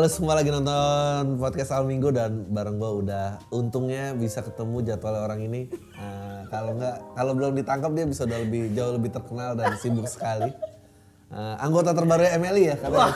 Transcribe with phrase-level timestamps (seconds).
[0.00, 5.12] Halo semua lagi nonton podcast Al Minggu dan bareng gua udah untungnya bisa ketemu jadwal
[5.12, 5.68] orang ini.
[5.76, 10.08] Eh, kalau nggak kalau belum ditangkap dia bisa udah lebih jauh lebih terkenal dan sibuk
[10.08, 10.56] sekali.
[11.28, 13.12] Eh, anggota terbaru MLI ya katanya.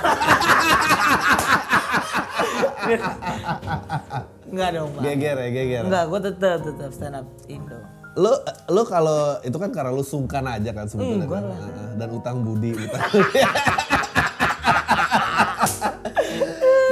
[4.53, 4.91] Enggak dong.
[5.01, 5.83] Geger ya, geger.
[5.89, 7.81] Enggak, gue tetap tetap stand up Indo.
[8.13, 8.33] Lu
[8.69, 11.45] lu kalau itu kan karena lu sungkan aja kan sebetulnya Enggak kan?
[11.49, 11.57] lah.
[11.65, 13.09] Eh, dan utang budi utang.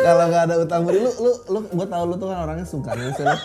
[0.02, 2.96] kalau nggak ada utang budi lu lu lu gua tahu lu tuh kan orangnya sungkan
[2.98, 3.38] misalnya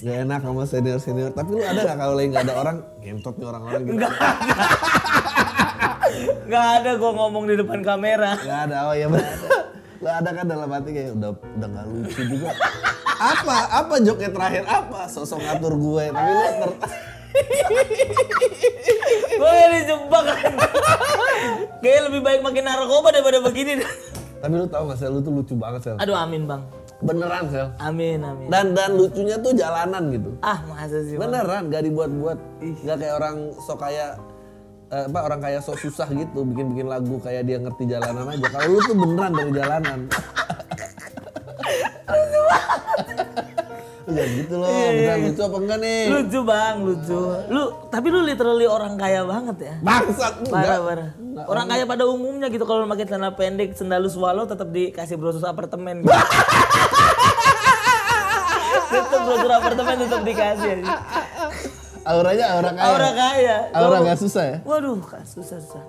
[0.00, 3.34] Gak enak sama senior senior tapi lu ada nggak kalau lagi nggak ada orang ngentot
[3.36, 3.92] nih orang-orang gitu?
[4.00, 4.12] Enggak
[6.48, 8.32] Enggak ada gue ngomong di depan kamera.
[8.40, 9.36] Gak ada oh ya benar
[10.00, 12.48] lu ada kan dalam hati kayak udah udah nggak lucu juga.
[13.20, 14.64] Apa apa joknya terakhir?
[14.64, 15.04] Apa?
[15.12, 16.04] Sosok ngatur gue.
[16.08, 16.70] Tapi lu ter
[19.40, 20.24] gue dijebak
[21.80, 23.84] Kayaknya lebih baik makin narkoba daripada begini.
[24.40, 25.12] Tapi lu tahu gak sel?
[25.12, 25.96] Lu tuh lucu banget sel.
[26.00, 26.62] Aduh amin bang.
[27.00, 27.68] beneran sel.
[27.80, 28.48] Amin amin.
[28.52, 30.36] dan dan lucunya tuh jalanan gitu.
[30.44, 31.28] Ah masa sih bang?
[31.28, 32.38] beneran gak dibuat-buat.
[32.84, 34.10] Nggak kayak orang sok kayak
[34.92, 38.46] eh, apa orang kayak sok susah gitu bikin-bikin lagu kayak dia ngerti jalanan aja.
[38.48, 40.00] Kalau lu tuh beneran dari jalanan
[44.08, 46.00] Ya gitu loh, beneran lucu apa enggak nih?
[46.08, 47.20] Lucu bang, lucu.
[47.48, 49.74] Lu tapi lu literally orang kaya banget ya.
[49.80, 50.80] Bangsat Parah, enggak.
[50.86, 51.10] parah.
[51.46, 56.02] Orang kaya pada umumnya gitu kalau pakai celana pendek, sendal swallow tetap dikasih brosur apartemen.
[58.90, 59.06] Gitu.
[59.06, 60.94] tetap brosur apartemen tetap dikasih aja.
[62.02, 62.86] Auranya aura kaya.
[62.90, 63.56] Aura kaya.
[63.70, 64.56] Aura nggak susah ya?
[64.66, 65.82] Waduh, susah susah.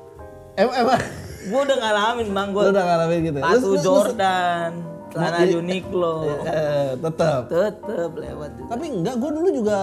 [0.54, 1.00] Emang emang
[1.42, 3.44] Gue udah ngalamin bang, gue udah ngalamin gitu ya?
[3.58, 4.72] Lu- lu- Jordan,
[5.12, 5.38] celana.
[5.44, 6.14] Uniqlo,
[6.48, 7.42] Eh, tetap.
[7.48, 8.70] tetep lewat juga.
[8.74, 9.78] Tapi enggak, gue dulu juga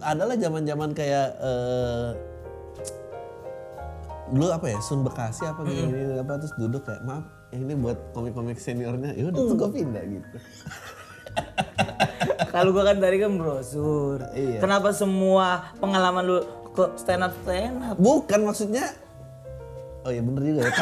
[0.00, 2.08] adalah zaman-zaman kayak eh
[4.30, 7.98] dulu apa ya Sun Bekasi apa gini, gini apa terus duduk kayak maaf ini buat
[8.12, 10.36] komik-komik seniornya ya udah tuh gue pindah gitu
[12.50, 14.18] Kalau gue kan tadi kan brosur.
[14.32, 14.58] Iya.
[14.58, 16.38] Kenapa semua pengalaman lu
[16.70, 17.94] ke stand up stand up?
[17.96, 18.90] bukan maksudnya
[20.00, 20.72] oh iya bener juga ya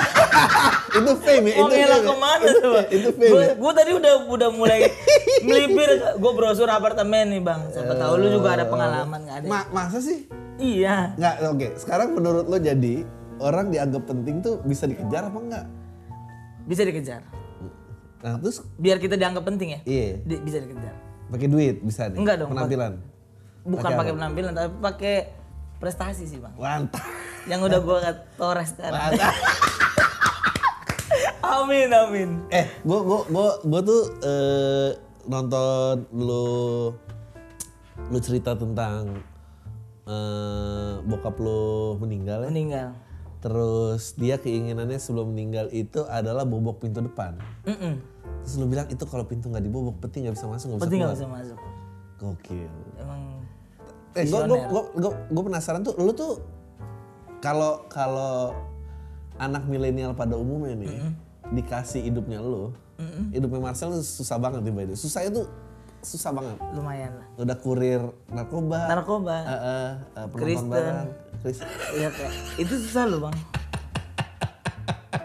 [0.99, 2.07] itu fame ya Mau itu ngelak fame ya.
[2.07, 2.81] ke mana coba?
[2.89, 3.53] itu fame ya.
[3.55, 4.79] Gue tadi udah udah mulai
[5.47, 7.61] melipir, gue brosur apartemen nih bang.
[7.69, 9.47] Siapa tahu lu juga ada pengalaman nggak ada?
[9.47, 10.27] Ma- masa sih
[10.57, 11.15] Iya.
[11.15, 13.07] nggak oke sekarang menurut lo jadi
[13.39, 15.65] orang dianggap penting tuh bisa dikejar apa enggak
[16.65, 17.23] Bisa dikejar.
[18.19, 19.81] nah terus Biar kita dianggap penting ya.
[19.85, 20.95] iya Di- bisa dikejar.
[21.29, 22.93] pakai duit bisa nih Enggak dong, penampilan
[23.61, 25.15] Bukan Pakai penampilan tapi pakai
[25.79, 26.53] prestasi sih bang.
[26.55, 27.01] mantap
[27.45, 27.97] Yang udah gue
[28.35, 29.11] tores sekarang.
[29.11, 29.35] mantap
[31.41, 32.29] amin amin.
[32.51, 34.89] eh gua gua gua gua tuh eh,
[35.25, 36.45] nonton lu
[38.05, 39.17] lu cerita tentang
[40.05, 42.89] eh, bokap lu meninggal ya Meninggal.
[43.39, 47.93] terus dia keinginannya sebelum meninggal itu adalah bobok pintu depan Mm-mm.
[48.41, 51.15] terus lu bilang itu kalau pintu nggak dibobok peti nggak bisa masuk nggak bisa nggak
[51.15, 51.59] bisa masuk.
[52.19, 53.21] gokil Emang
[54.15, 56.41] eh gua, gua, gua, gua penasaran tuh lu tuh
[57.39, 58.57] kalau kalau
[59.37, 60.99] anak milenial pada umumnya nih
[61.51, 62.73] dikasih hidupnya lu
[63.31, 65.47] hidupnya Marcel tuh susah banget nih by susahnya tuh
[65.99, 67.27] susah banget lumayan lah.
[67.39, 69.37] udah kurir narkoba Narkoba.
[69.39, 70.71] eh, eh, penonton Kristen.
[70.71, 71.09] barang
[71.39, 71.69] Kristen.
[71.95, 73.37] Iya kayak itu susah loh bang.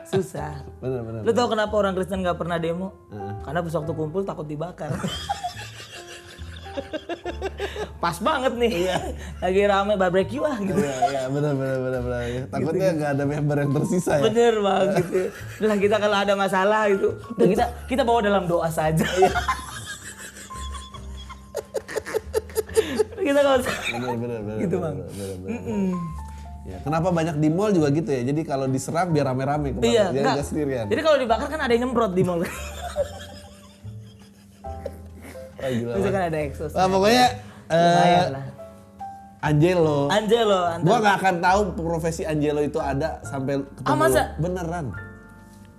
[0.05, 0.61] Susah.
[0.77, 2.93] bener bener Lu tau kenapa orang Kristen nggak pernah demo?
[3.09, 3.33] Heeh.
[3.41, 4.93] Karena pas waktu kumpul takut dibakar.
[8.03, 8.91] Pas banget nih.
[9.47, 10.75] Lagi rame barbecue ah gitu.
[10.75, 12.51] Iya, iya, benar, benar, benar, benar.
[12.51, 14.27] Takutnya nggak ada member yang tersisa ya.
[14.27, 15.31] Bener banget gitu.
[15.63, 19.03] Lah kita kalau ada masalah itu, udah kita kita bawa dalam doa saja.
[23.23, 24.59] kita kalau Benar, benar, benar.
[24.59, 24.99] Gitu, Bang.
[24.99, 25.95] benar, benar, benar.
[26.63, 28.27] Ya, kenapa banyak di mall juga gitu ya?
[28.27, 30.35] Jadi kalau diserang biar rame-rame kemarin, Iya, dia enggak.
[30.35, 30.91] nggak sendirian.
[30.91, 32.43] Jadi kalau dibakar kan ada yang nyemprot di mall.
[32.43, 32.51] Wah,
[35.71, 35.95] gila.
[35.95, 36.75] Bisa kan ada eksos.
[36.75, 38.45] Wah, pokoknya Lumayan lah.
[39.43, 40.07] Angelo.
[40.07, 40.87] Angelo, Angelo.
[40.87, 43.91] Gua nggak akan tahu profesi Angelo itu ada sampai ketemu.
[43.91, 44.21] Ah, masa?
[44.21, 44.41] lo.
[44.41, 44.87] Beneran.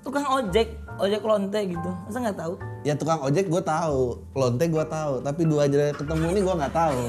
[0.05, 0.69] tukang ojek,
[1.01, 1.91] ojek lonte gitu.
[2.05, 2.61] Masa nggak tahu?
[2.85, 6.75] Ya tukang ojek gue tahu, lonte gue tahu, tapi dua aja ketemu ini gue nggak
[6.77, 7.01] tahu.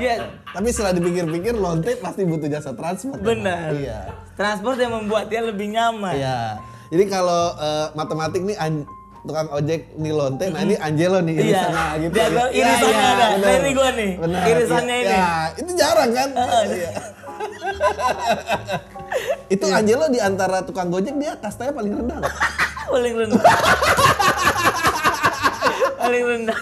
[0.00, 0.14] Iya,
[0.56, 3.20] tapi setelah dipikir-pikir lonte pasti butuh jasa transport.
[3.20, 3.76] benar.
[3.76, 4.16] Iya.
[4.32, 6.16] Transport yang membuat dia lebih nyaman.
[6.16, 6.56] Iya.
[6.88, 8.88] Jadi kalau eh, matematik nih an-
[9.20, 11.42] tukang ojek nih lonte, nah ini Angelo nih Iya.
[11.42, 12.14] irisannya gitu.
[12.14, 13.26] Dia Ya, irisannya iya, ada.
[13.30, 13.40] benar.
[13.40, 14.10] Nah, ini gua nih.
[14.16, 14.40] Benar.
[14.42, 15.12] Irisannya Ya, ini.
[15.12, 16.28] Ya, itu jarang kan?
[16.32, 16.90] Iya.
[19.50, 19.76] itu Iya.
[19.76, 22.18] Angelo di antara tukang gojek dia kastanya paling rendah.
[22.90, 23.42] Paling rendah.
[25.96, 26.58] Paling rendah.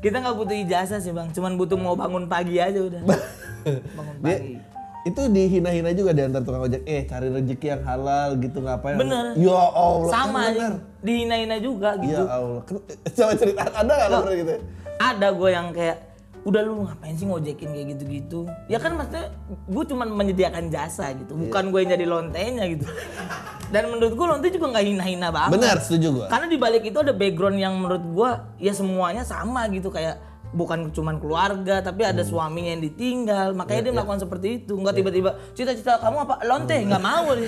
[0.00, 3.00] Kita nggak butuh ijazah sih bang, cuman butuh mau bangun pagi aja udah.
[3.04, 4.52] Bangun Dia, pagi.
[5.02, 6.84] Itu dihina-hina juga di antar tukang ojek.
[6.84, 8.96] Eh cari rezeki yang halal gitu ngapain?
[8.96, 9.32] Bener.
[9.34, 10.08] Ya Allah.
[10.08, 10.72] Sama kan bener.
[11.00, 12.22] Dihina-hina juga Ya gitu.
[12.22, 12.60] Allah.
[12.62, 14.52] Ken- Coba cerita ada nggak lo pernah gitu?
[14.96, 15.98] Ada gue yang kayak
[16.40, 21.36] udah lu ngapain sih ngojekin kayak gitu-gitu ya kan maksudnya gue cuma menyediakan jasa gitu
[21.36, 21.40] Iya.
[21.44, 22.88] bukan gue yang jadi lontenya gitu
[23.68, 26.26] dan menurut gue lonte juga nggak hina-hina banget Benar, setuju gua.
[26.26, 30.16] karena di balik itu ada background yang menurut gue ya semuanya sama gitu kayak
[30.50, 32.30] bukan cuman keluarga tapi ada Hmm.
[32.30, 33.54] suaminya yang ditinggal.
[33.54, 34.74] Makanya Iya, dia melakukan seperti itu.
[34.74, 36.34] Nggak tiba-tiba cita-cita kamu apa?
[36.46, 36.86] Lonte Hmm.
[36.90, 37.28] nggak mau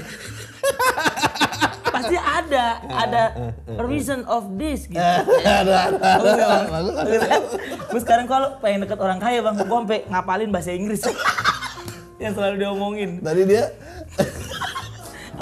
[1.92, 3.22] pasti ada ada
[3.84, 4.96] reason of this gitu.
[5.62, 7.38] Ada, ya?
[7.92, 11.04] Gue sekarang kalau pengen deket orang kaya bang, gue sampai ngapalin bahasa Inggris.
[12.22, 13.10] Yang selalu diomongin.
[13.20, 13.64] Tadi dia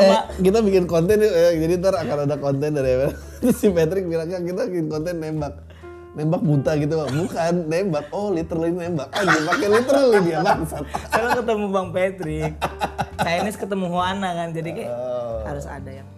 [0.01, 1.53] eh kita bikin konten ya.
[1.53, 5.70] jadi ntar akan ada konten dari Terus si Patrick bilangnya kita bikin konten nembak
[6.11, 8.05] nembak buta gitu bang bukan nembak.
[8.11, 9.09] Oh literally nembak.
[9.15, 10.83] Anjir pakai literally dia bangsat.
[11.07, 12.53] Sekarang ketemu Bang Patrick,
[13.17, 14.93] Chinese ketemu Juana kan, jadi kayak
[15.47, 16.09] harus ada yang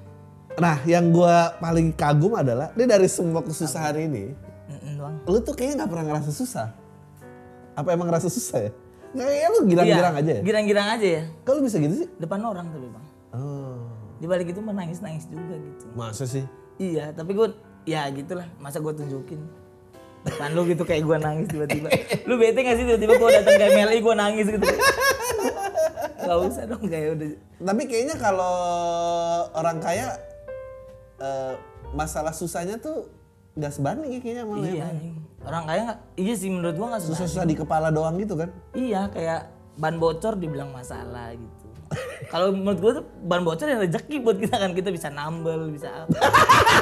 [0.53, 4.37] nah yang gua paling kagum adalah dia dari semua kesusahan ini
[4.69, 6.69] Mm-mm lu tuh kayaknya nggak pernah ngerasa susah.
[7.73, 8.71] Apa emang ngerasa susah ya?
[9.13, 10.43] Nggak kayak lu girang-girang Iya, aja ya?
[10.45, 11.23] Girang-girang aja ya.
[11.45, 12.09] kalau bisa gitu sih?
[12.21, 13.05] Depan orang tapi bang.
[13.33, 13.81] oh.
[14.21, 15.85] Di balik itu menangis-nangis juga gitu.
[15.97, 16.45] masa sih?
[16.77, 17.49] Iya, tapi gue
[17.85, 18.45] ya gitulah.
[18.57, 19.41] Masa gue tunjukin
[20.23, 21.89] depan lu gitu kayak gue nangis tiba-tiba.
[22.29, 24.67] Lu bete gak sih tiba-tiba gue datang ke MLI gue nangis gitu.
[26.23, 27.29] Gak usah dong kayak udah
[27.59, 28.57] Tapi kayaknya kalau
[29.59, 30.15] orang kaya
[31.19, 31.55] eh,
[31.93, 33.11] masalah susahnya tuh
[33.53, 34.65] nggak sebanding ya kayaknya malah.
[34.65, 35.15] Iya anjing.
[35.45, 36.01] Orang kaya nggak?
[36.17, 37.17] Iya sih menurut gua nggak susah.
[37.29, 38.49] Susah-susah di kepala doang gitu kan.
[38.73, 39.41] Iya kayak
[39.77, 41.67] ban bocor dibilang masalah gitu.
[42.33, 46.09] Kalau menurut gua tuh ban bocor ya rezeki buat kita kan kita bisa nambel bisa
[46.09, 46.17] apa.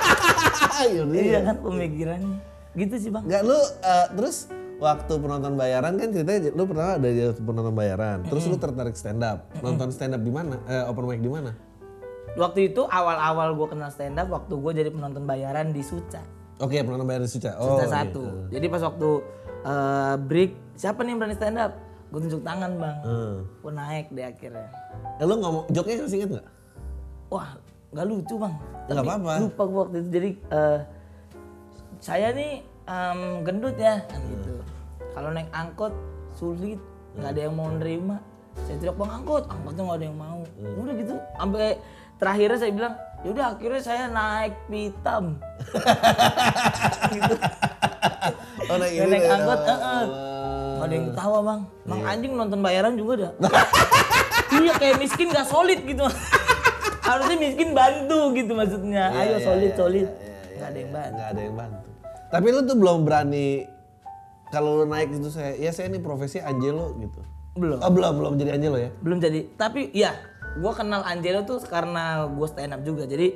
[0.87, 2.39] Ayo iya kan pemikirannya.
[2.81, 3.25] Gitu sih bang.
[3.29, 4.49] Nggak lu eh, terus
[4.81, 8.25] waktu penonton bayaran kan ceritanya lu pernah ada jadi penonton bayaran.
[8.25, 9.53] Terus lu tertarik stand up.
[9.61, 10.57] Nonton stand up di mana?
[10.65, 11.53] Eh, open mic di mana?
[12.41, 16.25] Waktu itu awal-awal gua kenal stand up waktu gua jadi penonton bayaran di Suca.
[16.57, 17.61] Oke, penonton bayaran di Suca.
[17.61, 17.77] Oh.
[17.77, 17.93] Suca iya.
[17.93, 18.23] satu.
[18.49, 19.09] Jadi pas waktu
[19.69, 20.51] eh, break
[20.81, 21.73] siapa nih yang berani stand up?
[22.11, 22.97] Gue tunjuk tangan bang.
[23.07, 23.37] Hmm.
[23.63, 24.67] Gue naik deh akhirnya.
[25.21, 26.49] Eh, lu ngomong joknya masih inget nggak?
[27.31, 27.55] Wah,
[27.95, 28.55] nggak lucu bang.
[28.89, 29.33] Nggak Tapi apa-apa.
[29.47, 30.09] Lupa gua waktu itu.
[30.11, 30.79] Jadi eh,
[32.01, 32.53] saya nih
[32.91, 34.59] em, gendut ya, kan gitu.
[35.11, 35.95] Kalau naik angkot
[36.35, 36.79] sulit,
[37.15, 38.19] nggak ada yang mau nerima.
[38.67, 40.41] Saya teriak bang angkot, angkotnya nggak ada yang mau.
[40.59, 41.67] Udah gitu, sampai
[42.19, 45.25] terakhirnya saya bilang, yaudah akhirnya saya naik pitam.
[47.15, 47.35] gitu.
[48.69, 49.35] Oh, naik Saya ini naik deh.
[49.35, 49.67] angkot, Oh.
[49.67, 50.05] eh, eh.
[50.71, 51.61] Nggak ada yang ketawa bang.
[51.85, 53.33] Bang anjing nonton bayaran juga dah.
[54.61, 56.05] iya kayak miskin gak solid gitu.
[57.09, 59.13] Harusnya miskin bantu gitu maksudnya.
[59.13, 60.09] Ayo solid solid.
[60.57, 61.13] Gak ada yang bantu.
[61.13, 61.80] Nggak ada yang bantu.
[62.31, 63.67] Tapi lu tuh belum berani
[64.51, 67.23] kalau lu naik itu saya, ya saya ini profesi Angelo gitu.
[67.59, 67.79] Belum.
[67.83, 68.91] Oh belum belum jadi Angelo ya?
[69.03, 69.47] Belum jadi.
[69.55, 70.15] Tapi ya
[70.59, 73.07] gue kenal Angelo tuh karena gue stand up juga.
[73.07, 73.35] Jadi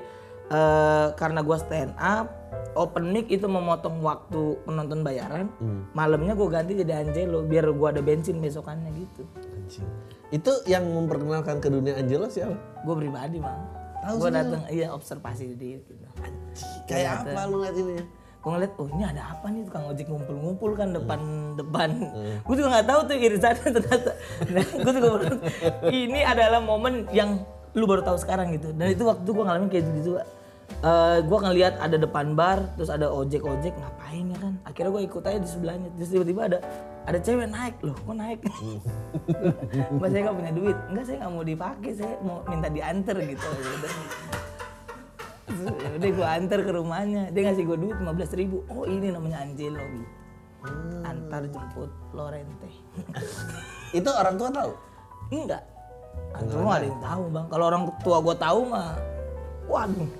[0.51, 2.31] eh, karena gue stand up,
[2.75, 5.51] open mic itu memotong waktu penonton bayaran.
[5.95, 9.23] Malamnya gue ganti jadi Angelo biar gue ada bensin besokannya gitu.
[9.55, 9.87] Anjing.
[10.35, 12.59] Itu yang memperkenalkan ke dunia Angelo siapa?
[12.83, 13.55] Gue pribadi mah.
[14.03, 15.95] Tahu Gue datang iya observasi dia gitu.
[16.91, 18.24] Kayak apa lu ngeliat ini?
[18.45, 21.21] Gue ngeliat oh ini ada apa nih tukang ojek ngumpul-ngumpul kan depan
[21.57, 21.91] depan.
[22.45, 24.11] Gue juga nggak tahu tuh irisannya ternyata.
[24.53, 25.25] Nah, gue juga baru
[25.89, 27.41] ini adalah momen yang
[27.73, 28.77] lu baru tahu sekarang gitu.
[28.77, 30.21] Dan itu waktu gue ngalamin kayak gitu
[30.85, 34.53] Eh gue ngeliat ada depan bar terus ada ojek ojek ngapain ya kan?
[34.69, 35.89] Akhirnya gue ikut aja di sebelahnya.
[35.97, 36.59] Terus tiba-tiba ada
[37.09, 37.81] ada cewek naik.
[37.81, 38.45] Loh kok naik?
[39.97, 40.77] Mbak saya nggak punya duit.
[40.93, 43.49] Enggak saya nggak mau dipakai saya mau minta diantar gitu
[45.99, 47.29] udah gue antar ke rumahnya.
[47.31, 48.65] Dia ngasih gue duit 15 ribu.
[48.73, 50.25] Oh ini namanya Angelo gitu
[51.05, 52.69] antar jemput Lorente.
[53.99, 54.73] Itu orang tua tahu?
[55.33, 55.63] enggak.
[56.35, 57.47] Antar mah ada yang tahu bang.
[57.51, 58.97] Kalau orang tua gue tahu mah
[59.69, 60.11] waduh.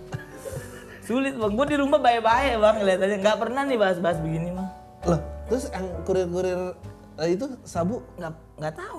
[1.05, 1.53] Sulit bang.
[1.55, 4.69] Gue di rumah baik-baik bang kelihatannya nggak pernah nih bahas-bahas begini mah
[5.05, 5.21] Loh,
[5.53, 6.73] terus yang kurir-kurir
[7.21, 8.01] eh, itu sabu?
[8.17, 8.99] Nggak nggak tahu.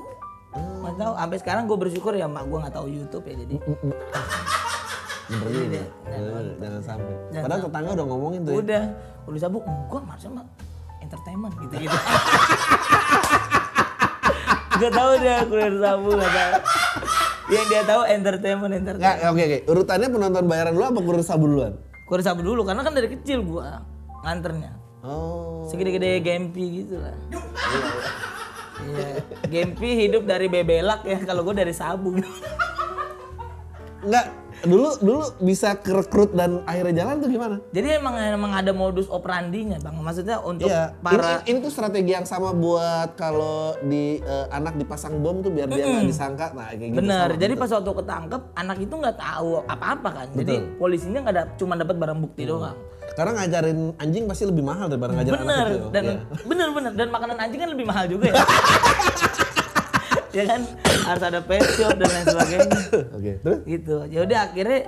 [0.55, 1.13] Nggak tahu.
[1.17, 2.45] Sampai sekarang gue bersyukur ya mak.
[2.45, 3.55] Gue nggak tahu YouTube ya jadi
[5.27, 5.47] juga.
[5.67, 7.13] dia- Eh, Jangan sampai.
[7.29, 8.57] Jangan Padahal tetangga udah ngomongin tuh ya.
[8.57, 8.83] udah.
[9.25, 10.45] Udah sabu gua harusnya mah
[10.99, 11.97] entertainment gitu gitu
[14.75, 16.53] gak tahu dia kurir sabu gak tahu
[17.47, 19.05] yang dia tahu entertainment entertainment.
[19.15, 19.57] Nggak, oke oke.
[19.67, 20.99] Urutannya penonton bayaran dulu apa?
[20.99, 21.73] Kurir sabu duluan?
[22.05, 23.81] kurir sabu dulu karena kan dari kecil gua
[24.21, 24.71] nganternya.
[25.01, 25.61] Oh.
[25.65, 27.13] segede-gede Gempi gitu lah
[28.75, 32.17] Iya, Gempi hidup dari bebelak ya kalau gua dari sabu
[34.01, 34.25] Enggak,
[34.65, 37.55] dulu dulu bisa kerekrut dan akhirnya jalan tuh gimana?
[37.71, 39.95] Jadi emang emang ada modus operandinya bang.
[39.95, 40.91] Maksudnya untuk Iya.
[40.99, 45.49] para Ini, ini tuh strategi yang sama buat kalau di eh, anak dipasang bom tuh
[45.49, 46.51] biar dia nggak disangka.
[46.51, 46.99] Nah kayak gitu.
[46.99, 47.29] Bener.
[47.37, 47.61] Jadi gitu.
[47.61, 50.27] pas waktu ketangkep anak itu nggak tahu apa-apa kan.
[50.33, 52.75] Jadi polisinya nggak ada cuma dapat barang bukti doang.
[53.15, 55.55] Karena ngajarin anjing pasti lebih mahal daripada ngajarin Bener.
[55.55, 55.87] anak kecil.
[55.89, 56.15] Dan Iya.
[56.43, 56.91] bener bener.
[56.91, 58.35] Dan makanan anjing kan lebih mahal juga ya.
[60.35, 60.61] ya kan
[61.07, 62.79] harus ada pet shop dan lain sebagainya.
[63.15, 63.31] Oke.
[63.39, 63.59] Terus?
[63.63, 63.95] gitu.
[64.11, 64.79] Ya udah akhirnya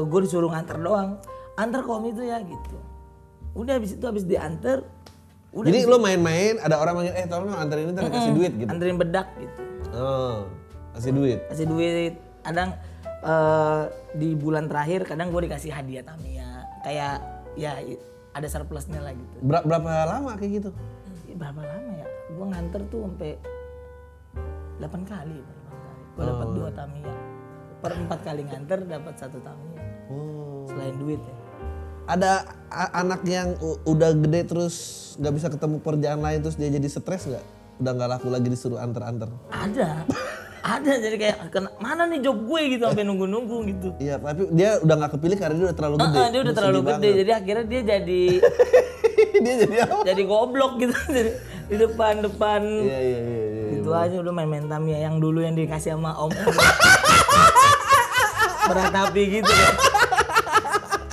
[0.00, 1.20] gue disuruh nganter doang.
[1.54, 2.76] Antar kom itu ya gitu.
[3.54, 4.82] Udah habis itu habis diantar.
[5.54, 8.66] Udah Jadi lo main-main, ada orang manggil, eh tolong anterin ini ntar kasih duit gitu.
[8.66, 9.60] anterin bedak gitu.
[9.94, 10.50] Oh,
[10.98, 11.38] kasih duit.
[11.46, 12.74] kasih duit kadang
[13.22, 13.82] eh,
[14.18, 17.22] di bulan terakhir kadang gue dikasih hadiah Tamiya kayak
[17.54, 17.78] ya
[18.34, 20.70] ada surplusnya lah gitu Ber- berapa lama kayak gitu?
[21.38, 23.38] Berapa lama ya gue nganter tuh sampai
[24.76, 25.40] 8 kali
[26.14, 27.14] gue dapat dua Tamiya
[27.78, 30.68] per empat kali nganter dapat satu Tamiya Oh.
[30.68, 31.34] selain duit ya
[32.04, 32.44] Ada
[32.92, 34.76] anak yang udah gede terus
[35.16, 37.40] nggak bisa ketemu kerjaan lain terus dia jadi stres nggak?
[37.74, 39.32] Udah nggak laku lagi disuruh anter-anter.
[39.48, 40.04] ada
[40.60, 44.76] ada jadi kayak "Kena- mana nih job gue gitu sampai nunggu-nunggu gitu Iya, tapi dia
[44.78, 46.18] udah nggak kepilih karena dia udah terlalu gede.
[46.18, 49.40] Ah, dia udah terlalu gede jadi akhirnya dia jadi banget.
[49.44, 49.96] dia jadi apa?
[50.04, 51.30] jadi goblok gitu jadi
[51.64, 53.44] di depan depan Iya, iya, iya.
[53.96, 54.02] Iya.
[54.02, 56.54] itu aja udah main-main Tamiya yang dulu yang dikasih sama om om
[58.64, 59.68] beratapi gitu ya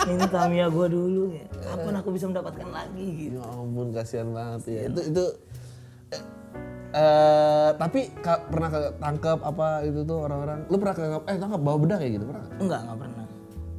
[0.08, 4.62] ini Tamiya gue dulu ya kapan aku bisa mendapatkan lagi gitu Ya ampun, kasihan banget
[4.68, 4.80] ya.
[4.90, 5.24] Itu itu
[6.10, 6.22] eh,
[6.92, 10.68] eh, tapi ka- pernah ketangkep apa itu tuh orang-orang.
[10.68, 12.44] Lu pernah ketangkep eh tangkap bawa bedak kayak gitu pernah?
[12.44, 12.60] nggak?
[12.60, 13.26] enggak enggak pernah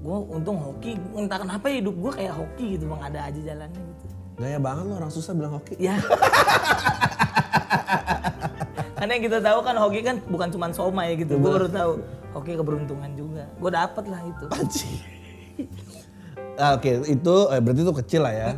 [0.03, 4.05] gue untung hoki entah kenapa hidup gue kayak hoki gitu bang ada aja jalannya gitu
[4.33, 5.79] Gaya banget lo orang susah bilang hoki.
[5.79, 5.95] ya
[9.03, 11.93] karena yang kita tahu kan hoki kan bukan cuma soma ya gitu gue baru tahu
[12.33, 14.47] hoki keberuntungan juga gue dapet lah itu.
[16.55, 18.49] Ah, Oke, itu eh, berarti itu kecil lah ya.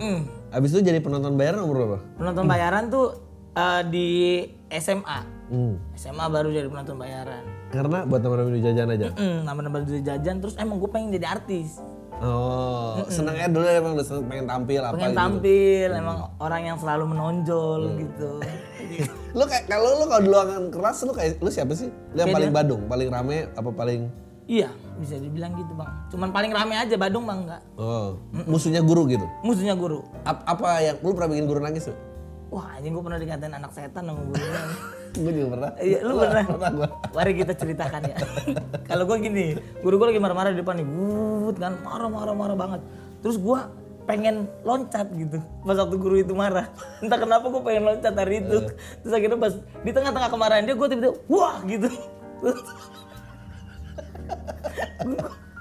[0.51, 1.99] Abis itu jadi penonton bayaran umur berapa?
[2.19, 3.17] penonton bayaran tuh
[3.55, 4.09] eh, di
[4.71, 5.77] SMA Hmm.
[5.95, 9.13] SMA baru jadi penonton bayaran Karena buat teman-teman jajan aja.
[9.13, 11.81] Mm, nambah-nambah duit jajan terus emang gue pengen jadi artis
[12.19, 15.19] Oh, senengnya dulu emang udah seneng pengen tampil apa pengen gitu.
[15.19, 18.31] tampil emang orang yang selalu menonjol gitu.
[19.37, 21.91] Lu kayak kalau lu kalau di ruangan kelas lu kayak lu siapa sih?
[22.15, 24.07] Lu yang paling badung, paling rame apa paling?
[24.45, 25.91] Iya bisa dibilang gitu bang.
[26.07, 28.15] Cuman paling rame aja Badung bang enggak Oh,
[28.47, 29.27] musuhnya guru gitu.
[29.43, 30.07] musuhnya guru.
[30.23, 31.97] Ap- apa yang lu pernah bikin guru nangis tuh?
[32.47, 34.63] wah anjing gue pernah dikatain anak setan sama gurunya
[35.15, 35.71] Gue juga pernah.
[35.79, 36.43] iya lu pernah.
[36.43, 36.89] Pernah gua.
[37.15, 38.17] mari kita ceritakan ya.
[38.91, 39.45] Kalau gue gini
[39.79, 40.87] guru gue lagi marah-marah di depan nih.
[41.47, 41.79] Wut kan.
[41.81, 42.81] Marah-marah marah banget.
[43.23, 43.59] Terus gue
[44.05, 45.39] pengen loncat gitu.
[45.63, 46.67] Pas waktu guru itu marah.
[47.03, 48.59] Entah kenapa gue pengen loncat hari itu.
[49.01, 51.89] Terus akhirnya pas di tengah-tengah kemarahan dia gue tiba-tiba wah gitu.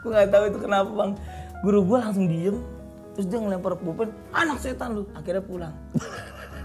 [0.04, 1.12] Gue nggak tahu itu kenapa bang.
[1.64, 2.58] Guru gue langsung diem.
[3.14, 5.04] Terus dia ngelempar pulpen anak setan lu.
[5.14, 5.76] Akhirnya pulang.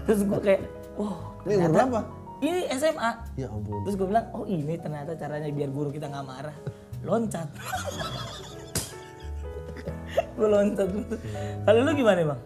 [0.03, 0.61] Terus gue kayak
[0.97, 1.15] wah
[1.45, 1.99] Ini umur ternyata- berapa?
[2.39, 3.83] Ini SMA Ya ampun.
[3.83, 6.55] Terus gue bilang, oh ini ternyata caranya biar guru kita nggak marah.
[7.03, 7.47] Loncat.
[10.37, 10.87] gue loncat.
[11.63, 12.41] Kalau lu gimana bang?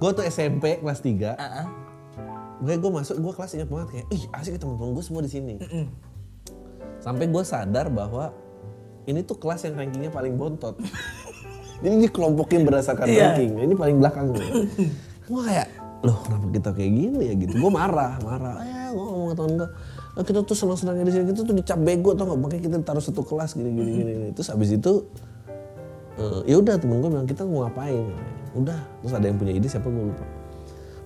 [0.00, 1.36] Gue tuh SMP kelas 3.
[1.36, 1.66] Ah, ah.
[2.60, 5.54] Gue gue masuk gue kelas ingat banget kayak, ih asik temen-temen gue semua di sini.
[7.00, 8.32] Sampai gue sadar bahwa
[9.04, 10.80] ini tuh kelas yang rankingnya paling bontot.
[11.84, 13.36] Jadi dikelompokin berdasarkan Iya.
[13.36, 13.60] ranking.
[13.60, 14.40] Ini paling belakang gue.
[15.28, 15.68] gue kayak,
[16.04, 17.54] loh kenapa kita kayak gini ya gitu.
[17.56, 18.60] Gue marah, marah.
[18.60, 19.68] Eh, gue ngomong ke temen gue,
[20.14, 22.38] "Eh, kita tuh senang-senangnya di sini, kita tuh dicap bego tau gak?
[22.38, 24.12] Makanya kita taruh satu kelas gini gini gini.
[24.12, 24.28] gini.
[24.30, 24.92] Terus abis itu,
[26.16, 28.04] eh, ya udah temen gue bilang kita mau ngapain?
[28.52, 30.24] Udah, terus ada yang punya ide siapa gue lupa.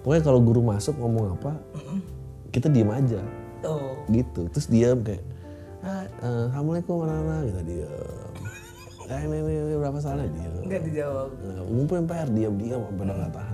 [0.03, 1.53] Pokoknya kalau guru masuk ngomong apa,
[2.49, 3.21] kita diem aja
[3.59, 3.99] Oh.
[4.07, 5.19] gitu terus diam kayak
[5.83, 7.91] ah, eh, assalamualaikum anak-anak gitu diam
[9.05, 11.29] eh ini, ini, ini berapa soalnya diam Enggak dijawab.
[11.43, 13.48] nah, ngumpulin PR diam diam sampai udah nggak tahan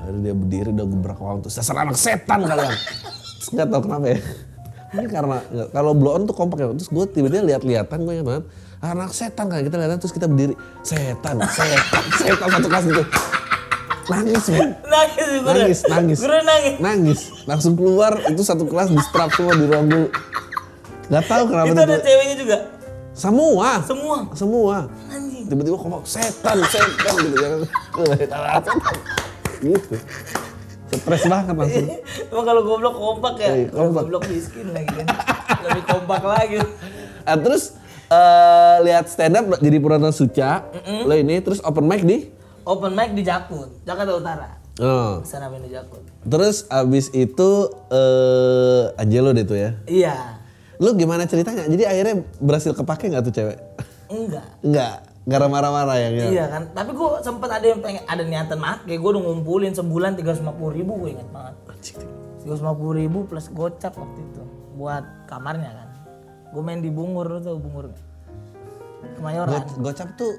[0.00, 0.86] akhirnya dia berdiri udah
[1.18, 2.72] orang terus dasar anak setan kalian
[3.36, 4.18] terus nggak tahu kenapa ya
[4.90, 5.38] ini karena
[5.70, 8.44] kalau blow on tuh kompak ya terus gue tiba-tiba lihat-lihatan gue ingat banget
[8.80, 13.04] anak setan kayak kita lihat terus kita berdiri setan setan setan satu kelas gitu
[14.10, 14.70] nangis man.
[14.82, 15.46] Nangis guru.
[15.46, 16.74] nangis nangis Guru nangis.
[16.80, 20.06] nangis langsung keluar itu satu kelas di strap semua di ruang guru
[21.06, 22.56] nggak tahu kenapa Itu tuh ada ceweknya juga.
[23.12, 24.16] semua Semua.
[24.32, 24.76] semua
[25.06, 25.44] Anjing.
[25.46, 27.48] tiba-tiba kompak setan setan gitu ya
[29.60, 29.96] gitu
[30.90, 31.86] stres banget langsung
[32.30, 33.48] Emang kalau goblok kompak ya.
[33.70, 34.02] Kalau kompak.
[34.06, 35.06] goblok miskin lagi kan.
[35.62, 36.58] Lebih kompak lagi.
[37.22, 37.78] Ah, terus
[38.10, 40.66] eh, lihat stand up jadi penonton suca
[41.06, 42.26] lo ini terus open mic di
[42.60, 44.48] Open mic di Jakut, Jakarta Utara.
[44.78, 45.24] oh.
[45.24, 46.02] Sana di Jakut.
[46.20, 47.50] terus abis itu
[47.88, 50.16] eh Angelo deh tuh ya Iya.
[50.76, 53.58] lu gimana ceritanya jadi akhirnya berhasil kepake nggak tuh cewek
[54.10, 54.46] Enggak.
[54.60, 56.08] Enggak, enggak marah-marah ya.
[56.10, 56.28] Gitu.
[56.34, 60.18] Iya kan, tapi gue sempet ada yang pengen ada niatan make, gue udah ngumpulin sebulan
[60.18, 60.42] tiga ratus
[60.74, 61.54] ribu gue inget banget.
[62.42, 62.62] Tiga ratus
[62.98, 64.42] ribu plus gocap waktu itu
[64.74, 65.88] buat kamarnya kan.
[66.50, 67.94] Gue main di Bungur tau Bungur?
[69.14, 69.62] Kemayoran.
[69.78, 70.34] Go- gocap tuh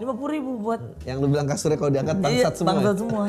[0.00, 2.66] Lima puluh ribu buat yang lu bilang kasurnya kalau diangkat iya, bangsat semua.
[2.66, 2.74] ya?
[2.74, 3.24] bangsat semua.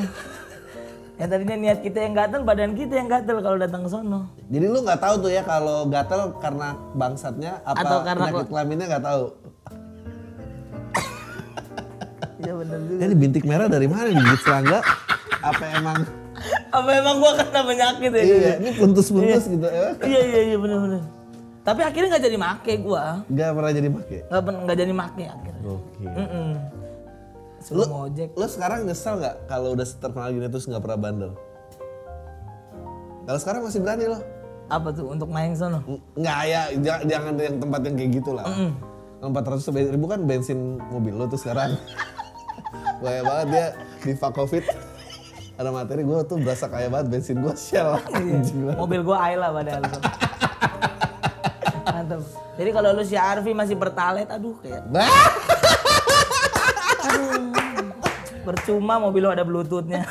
[1.14, 4.20] yang tadinya niat kita yang gatel, badan kita yang gatel kalau datang ke sono.
[4.50, 8.86] Jadi lu nggak tahu tuh ya kalau gatel karena bangsatnya apa Atau karena penyakit kelaminnya
[8.90, 9.24] nggak tahu.
[12.44, 13.00] Iya bener juga.
[13.02, 14.80] Ini bintik merah dari mana gigit serangga?
[15.40, 15.98] Apa emang
[16.68, 18.22] Apa emang gue kena penyakit ya?
[18.22, 19.94] iya ini puntus-puntus gitu ya?
[20.02, 21.00] iya iya iya bener.
[21.64, 24.18] Tapi akhirnya nggak jadi make gue, Gak pernah jadi make.
[24.28, 25.62] nggak pen- nggak jadi make akhirnya.
[25.64, 26.04] Oke.
[26.04, 26.54] Mm
[27.64, 28.36] Suruh ngojek.
[28.36, 31.32] Lu sekarang nyesel nggak kalau udah terkenal gini terus nggak pernah bandel?
[33.24, 34.20] Kalau sekarang masih berani loh.
[34.68, 35.80] Apa tuh untuk main sono?
[36.12, 36.60] Nggak ya,
[37.00, 38.44] jangan, yang tempat yang kayak gitu lah.
[39.20, 41.72] Empat ratus ribu kan bensin mobil lo tuh sekarang.
[43.02, 43.66] Kaya banget dia
[44.04, 44.64] di covid.
[45.54, 47.94] Ada materi gue tuh berasa kaya banget bensin gue shell.
[47.94, 48.02] Lah.
[48.74, 49.82] Mobil gua Ayla padahal.
[51.86, 52.20] Mantap.
[52.54, 55.06] Jadi kalau lu si Arfi masih pertalite, aduh kayak Bah!
[58.44, 60.04] percuma mobil lu ada bluetoothnya.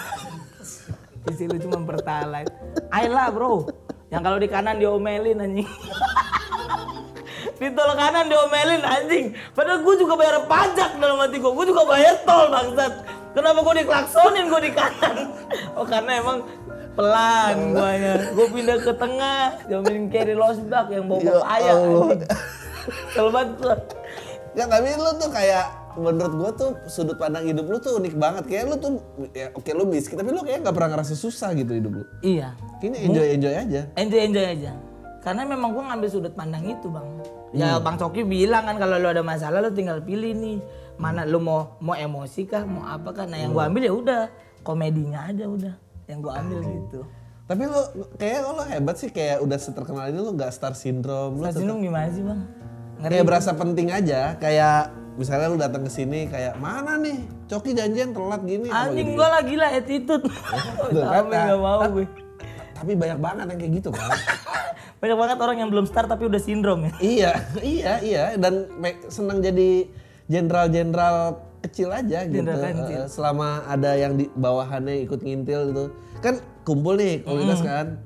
[1.29, 2.51] Isi lu cuma pertalite.
[2.89, 3.67] Ayla bro,
[4.09, 5.69] yang kalau di kanan diomelin anjing.
[7.57, 9.25] Di tol kanan diomelin anjing.
[9.53, 11.51] Padahal gue juga bayar pajak dalam hati gue.
[11.53, 12.93] Gue juga bayar tol bangsat.
[13.33, 15.17] Kenapa gue diklaksonin gue di kanan?
[15.77, 16.45] Oh karena emang
[16.97, 18.33] pelan guanya.
[18.33, 21.77] Gue pindah ke tengah, diomelin carry losbak yang bawa Ya bawa ayam
[23.33, 23.75] banget gua.
[24.53, 28.43] Ya tapi lu tuh kayak menurut gue tuh sudut pandang hidup lu tuh unik banget.
[28.49, 28.91] Kayak lu tuh
[29.33, 32.05] ya oke lu miskin tapi lu kayak nggak pernah ngerasa susah gitu hidup lu.
[32.21, 32.53] Iya.
[32.81, 33.81] Ini enjoy enjoy aja.
[33.97, 34.73] enjoy enjoy aja
[35.23, 37.07] karena memang gua ngambil sudut pandang itu bang.
[37.55, 40.59] Ya bang Coki bilang kan kalau lu ada masalah lu tinggal pilih nih.
[40.99, 44.21] Mana lu mau mau emosi kah mau apa kan nah yang gua ambil ya udah
[44.67, 45.73] komedinya aja udah
[46.11, 47.01] yang gua ambil gitu.
[47.47, 47.81] Tapi lu
[48.19, 51.39] kayak lu hebat sih kayak udah seterkenal ini lu nggak star syndrome.
[51.39, 52.39] Lu Platinum gimana sih bang?
[52.99, 53.11] Ngeri.
[53.15, 57.23] Kayak berasa penting aja kayak misalnya lu datang ke sini kayak mana nih?
[57.47, 58.67] Coki janjian telat gini.
[58.67, 59.19] Anjing gitu.
[59.23, 60.27] gua lagi lah attitude.
[61.15, 62.22] Tapi nggak mau gue
[62.83, 64.11] tapi banyak banget yang kayak gitu kan?
[64.99, 66.91] Banyak banget orang yang belum start tapi udah sindrom ya?
[67.15, 67.31] Iya
[67.63, 68.23] iya iya.
[68.35, 68.67] Dan
[69.07, 69.87] senang jadi
[70.27, 72.43] jenderal-jenderal kecil aja gitu.
[72.43, 73.01] Jenderal kecil.
[73.03, 75.85] Eh, selama ada yang di bawahannya ikut ngintil gitu.
[76.19, 78.03] Kan kumpul nih komunitas kan?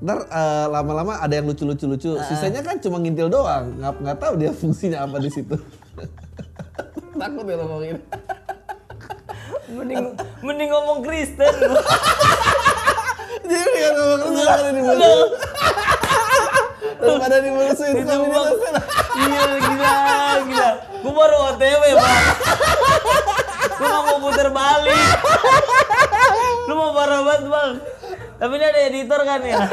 [0.00, 3.76] Ntar eh, lama-lama ada yang lucu-lucu lucu sisanya kan cuma ngintil doang.
[3.76, 5.56] Nggak nggak tahu dia fungsinya apa di situ.
[7.20, 7.96] Takut ya ngomongin.
[9.72, 10.04] Mending
[10.40, 11.52] mending ngomong Kristen.
[13.44, 14.80] Jadi kan ngomong lu ada di.
[17.00, 18.22] Daripada di mulut itu bang
[19.20, 19.94] iya gila
[20.44, 20.70] gila.
[21.00, 22.24] Gue baru otw bang
[23.80, 25.16] gue nggak mau puter balik.
[26.68, 27.72] Lu mau parah banget bang.
[28.40, 29.68] Tapi ini ada editor kan ya?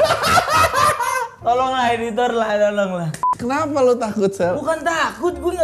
[1.38, 4.58] Tolonglah editor lah tolong lah Kenapa lu takut, Sel?
[4.58, 5.54] bukan takut gue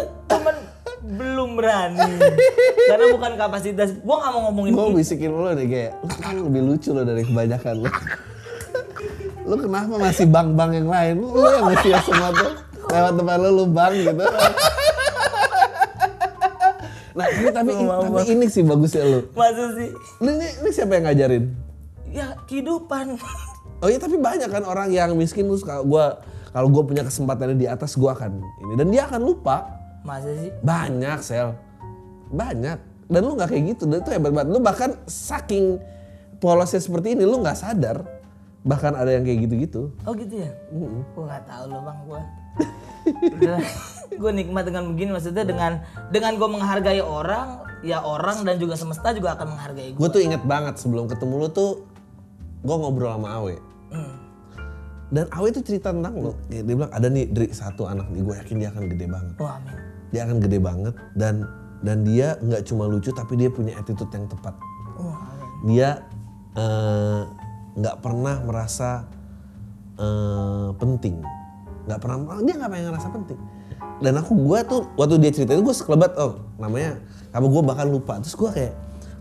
[1.56, 1.98] berani
[2.90, 6.62] karena bukan kapasitas gue nggak mau ngomongin Gue bisikin lu nih kayak, lu kan lebih
[6.62, 7.88] lucu lo dari kebanyakan lu.
[9.48, 11.14] lu kenapa masih bang-bang yang lain?
[11.20, 12.52] Lu, yang nge semua tuh.
[12.92, 14.24] Lewat depan lu, lu bang gitu.
[17.14, 19.30] Nah ini tapi, tapi ini sih bagusnya lu.
[19.38, 19.86] masa sih
[20.18, 21.44] Ini, ini, ini siapa yang ngajarin?
[22.14, 23.18] ya kehidupan
[23.82, 26.22] Oh iya tapi banyak kan orang yang miskin terus kalau gua
[26.54, 30.52] kalau gue punya kesempatannya di atas gua akan ini dan dia akan lupa masa sih?
[30.60, 31.56] Banyak sel.
[32.30, 32.78] Banyak.
[33.08, 33.88] Dan lu nggak kayak gitu.
[33.88, 34.48] Dan itu hebat banget.
[34.52, 35.80] Lu bahkan saking
[36.38, 38.04] polosnya seperti ini lu nggak sadar
[38.64, 39.92] bahkan ada yang kayak gitu-gitu.
[40.08, 40.50] Oh gitu ya?
[40.72, 42.20] Gue gak tahu loh bang gue.
[44.20, 45.12] gue nikmat dengan begini.
[45.12, 50.00] Maksudnya dengan dengan gue menghargai orang, ya orang dan juga semesta juga akan menghargai gue.
[50.00, 51.84] gue tuh inget banget sebelum ketemu lu tuh
[52.64, 53.56] gue ngobrol sama Awe.
[53.94, 54.16] Hmm.
[55.12, 56.32] dan Awe tuh cerita tentang lu.
[56.48, 58.24] Dia bilang ada nih Dri satu anak nih.
[58.24, 59.34] Gue yakin dia akan gede banget.
[59.36, 59.76] Wah amin.
[60.14, 61.42] Dia akan gede banget dan
[61.82, 64.54] dan dia nggak cuma lucu tapi dia punya attitude yang tepat.
[65.66, 66.06] Dia
[66.54, 67.22] eh,
[67.74, 69.10] nggak pernah merasa
[69.98, 71.18] eh, penting.
[71.90, 73.40] Nggak pernah dia nggak pengen ngerasa penting.
[73.98, 77.02] Dan aku gua tuh waktu dia cerita itu gue sekelebat oh namanya
[77.34, 78.22] apa gue bahkan lupa.
[78.22, 78.74] Terus gue kayak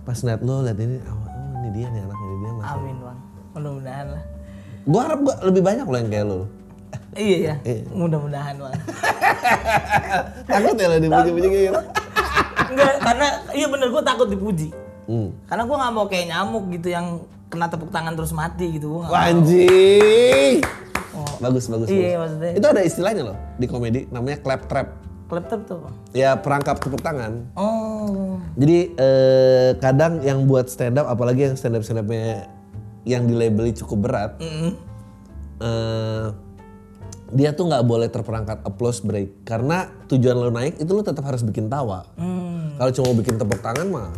[0.06, 2.65] pas liat lo liat ini oh, oh, ini dia nih anaknya ini dia mas.
[2.69, 3.19] Amin bang.
[3.58, 4.23] Mudah-mudahan lah.
[4.84, 6.39] gue harap gua lebih banyak loh yang kayak lo
[7.13, 7.56] Iya ya.
[7.89, 8.73] Mudah-mudahan bang.
[10.49, 11.82] takut ya lo dipuji-puji kayak gitu
[12.65, 14.67] Enggak karena iya bener gue takut dipuji.
[15.06, 15.29] hmm.
[15.45, 17.06] Karena gue nggak mau kayak nyamuk gitu yang
[17.45, 19.03] kena tepuk tangan terus mati gitu.
[19.06, 20.63] Anjing
[21.13, 21.29] Oh.
[21.38, 22.34] bagus bagus, Iya, bagus.
[22.34, 22.51] maksudnya.
[22.58, 24.88] itu ada istilahnya loh di komedi namanya clap trap
[25.29, 25.89] Laptop tuh apa?
[26.12, 27.49] Ya perangkap tepuk tangan.
[27.53, 28.38] Oh.
[28.53, 32.45] Jadi eh, kadang yang buat stand up, apalagi yang stand up stand upnya
[33.03, 34.77] yang dilabeli cukup berat, Mm-mm.
[35.58, 36.25] eh,
[37.34, 41.41] dia tuh nggak boleh terperangkat applause break karena tujuan lo naik itu lo tetap harus
[41.41, 42.06] bikin tawa.
[42.15, 42.78] Hmm.
[42.78, 44.10] Kalau cuma bikin tepuk tangan mah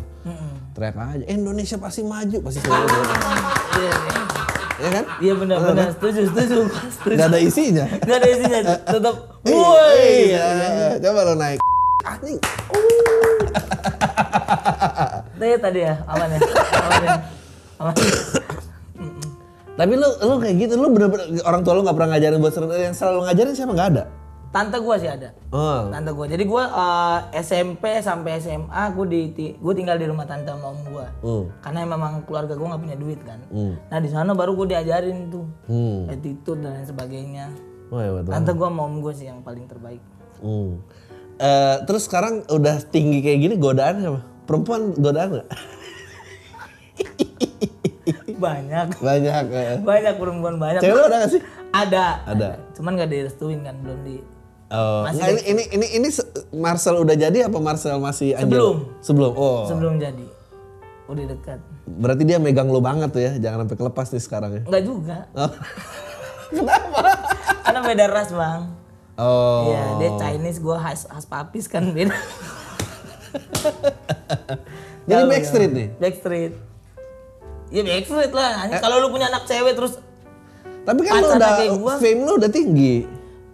[0.75, 3.21] teriak aja, "Eh, Indonesia pasti maju, pasti semua bilang.
[3.80, 4.13] Iya, iya.
[4.75, 5.04] ya kan?
[5.23, 6.58] Iya benar benar setuju setuju.
[6.67, 7.15] setuju.
[7.17, 7.86] Nggak ada isinya.
[8.04, 8.60] Gak ada isinya,
[8.99, 10.12] tetap Iya, woi.
[10.36, 10.47] Iya,
[10.99, 11.60] coba lo naik.
[12.04, 12.39] Anjing.
[15.36, 16.39] Tadi tadi ya, aman ya.
[16.75, 17.15] Aman ya.
[17.80, 17.95] Aman.
[19.75, 22.71] Tapi lu lu kayak gitu, lu bener-bener orang tua lu nggak pernah ngajarin buat seru
[22.71, 24.03] yang selalu ngajarin siapa nggak ada?
[24.55, 25.35] Tante gua sih ada.
[25.51, 25.91] Oh.
[25.91, 26.31] Tante gua.
[26.31, 30.79] Jadi gua eh, SMP sampai SMA gua di gua tinggal di rumah tante sama om
[30.88, 31.11] gua.
[31.19, 31.51] Hmm.
[31.59, 33.43] Karena memang keluarga gua nggak punya duit kan.
[33.51, 33.75] Hmm.
[33.91, 36.07] Nah di sana baru gua diajarin tuh Hmm.
[36.07, 37.45] attitude dan lain sebagainya.
[37.91, 38.35] Wah, hebat banget.
[38.39, 39.99] Tante gua sama om gua sih yang paling terbaik.
[40.39, 40.79] Hmm.
[41.35, 44.21] Eh, terus sekarang udah tinggi kayak gini godaan apa?
[44.47, 45.47] Perempuan godaan nggak?
[48.36, 48.88] Banyak.
[48.98, 49.43] Banyak.
[49.50, 49.78] eh.
[49.89, 50.82] Banyak perempuan banyak.
[50.82, 51.41] Cewek ada gak sih?
[51.71, 52.06] Ada.
[52.26, 52.50] Ada.
[52.74, 54.17] Cuman gak direstuin kan, belum di.
[54.65, 58.50] Oh, nggak, ini, ini ini ini se- Marcel udah jadi apa Marcel masih Angel?
[58.50, 58.76] Sebelum.
[59.00, 59.34] Sebelum.
[59.38, 59.63] Oh.
[59.69, 60.26] Sebelum jadi.
[61.06, 61.62] Udah dekat.
[61.86, 64.62] Berarti dia megang lo banget tuh ya, jangan sampai kelepas nih sekarang ya.
[64.65, 65.17] Enggak juga.
[65.32, 65.52] Oh.
[67.65, 68.74] Karena beda ras, Bang.
[69.15, 69.69] Oh.
[69.69, 72.17] Iya, dia Chinese, gua khas, khas papis kan beda.
[75.06, 75.88] Jadi backstreet nih.
[75.95, 76.54] Backstreet.
[77.75, 78.51] Ya backstreet lah.
[78.57, 79.99] Hanya Kalau lu punya anak cewek terus
[80.81, 81.93] Tapi kan lu udah gua.
[81.97, 83.03] fame lu udah tinggi.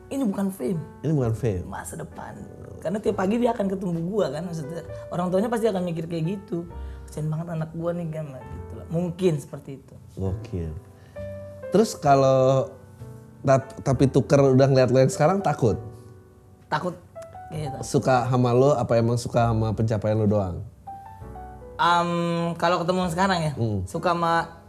[0.07, 1.63] ini bukan fame, Ini bukan fame.
[1.65, 2.35] masa depan.
[2.77, 4.83] Karena tiap pagi dia akan ketemu gua kan maksudnya.
[5.07, 6.67] Orang tuanya pasti akan mikir kayak gitu.
[7.05, 8.85] Kasian banget anak gua nih kan gitu lah.
[8.89, 9.95] Mungkin seperti itu.
[10.13, 10.71] Gokil.
[11.71, 12.67] Terus kalau
[13.41, 15.79] ta- tapi tuker udah ngeliat lo yang sekarang takut?
[16.67, 16.99] Takut
[17.49, 17.79] gitu.
[17.81, 20.59] Suka sama lo apa emang suka sama pencapaian lo doang?
[21.81, 22.09] Am,
[22.55, 23.81] kalau ketemu sekarang ya, Hmm.
[23.89, 24.61] suka sama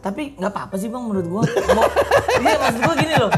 [0.00, 1.42] tapi nggak apa-apa sih bang menurut gua.
[1.74, 1.84] Mau,
[2.40, 3.30] iya maksud gua gini loh.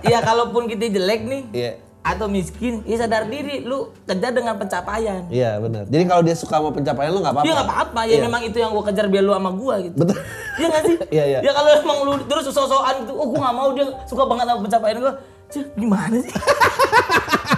[0.00, 1.72] Ya kalaupun kita jelek nih Iya.
[2.00, 5.28] atau miskin, ya sadar diri lu kejar dengan pencapaian.
[5.28, 5.84] Iya benar.
[5.84, 7.44] Jadi kalau dia suka sama pencapaian lo nggak apa-apa?
[7.44, 9.96] Dia nggak apa-apa, ya memang itu yang gua kejar biar lu sama gua gitu.
[10.00, 10.16] Betul.
[10.56, 10.96] Iya nggak sih?
[11.10, 11.38] Iya, iya.
[11.44, 14.60] Ya kalau emang lu terus sok-sokan gitu, oh gua nggak mau dia suka banget sama
[14.64, 15.14] pencapaian gua.
[15.50, 16.30] Cih, gimana sih?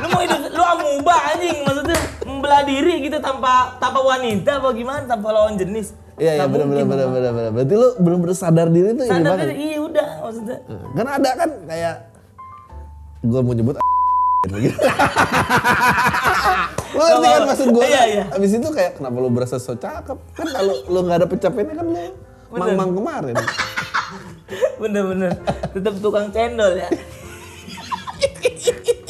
[0.02, 5.06] Lu mau hidup, lu amuba anjing, maksudnya membelah diri gitu tanpa tanpa wanita apa gimana,
[5.06, 5.94] tanpa lawan jenis.
[6.18, 7.50] Iya iya benar benar benar benar.
[7.54, 10.58] Berarti lo benar-benar sadar diri tuh Sadar diri, iya udah maksudnya.
[10.92, 11.94] Kan ada kan kayak
[13.22, 13.78] gue mau nyebut
[14.50, 14.74] gitu.
[16.92, 17.84] Lo ngerti kan maksud gue?
[17.88, 18.24] Iya, iya.
[18.36, 20.18] Abis itu kayak kenapa lo berasa so cakep?
[20.36, 22.02] Kan kalau lo nggak ada pencapaiannya kan lo
[22.52, 23.34] mang-mang kemarin.
[24.82, 25.32] Bener-bener,
[25.72, 26.90] tetap tukang cendol ya.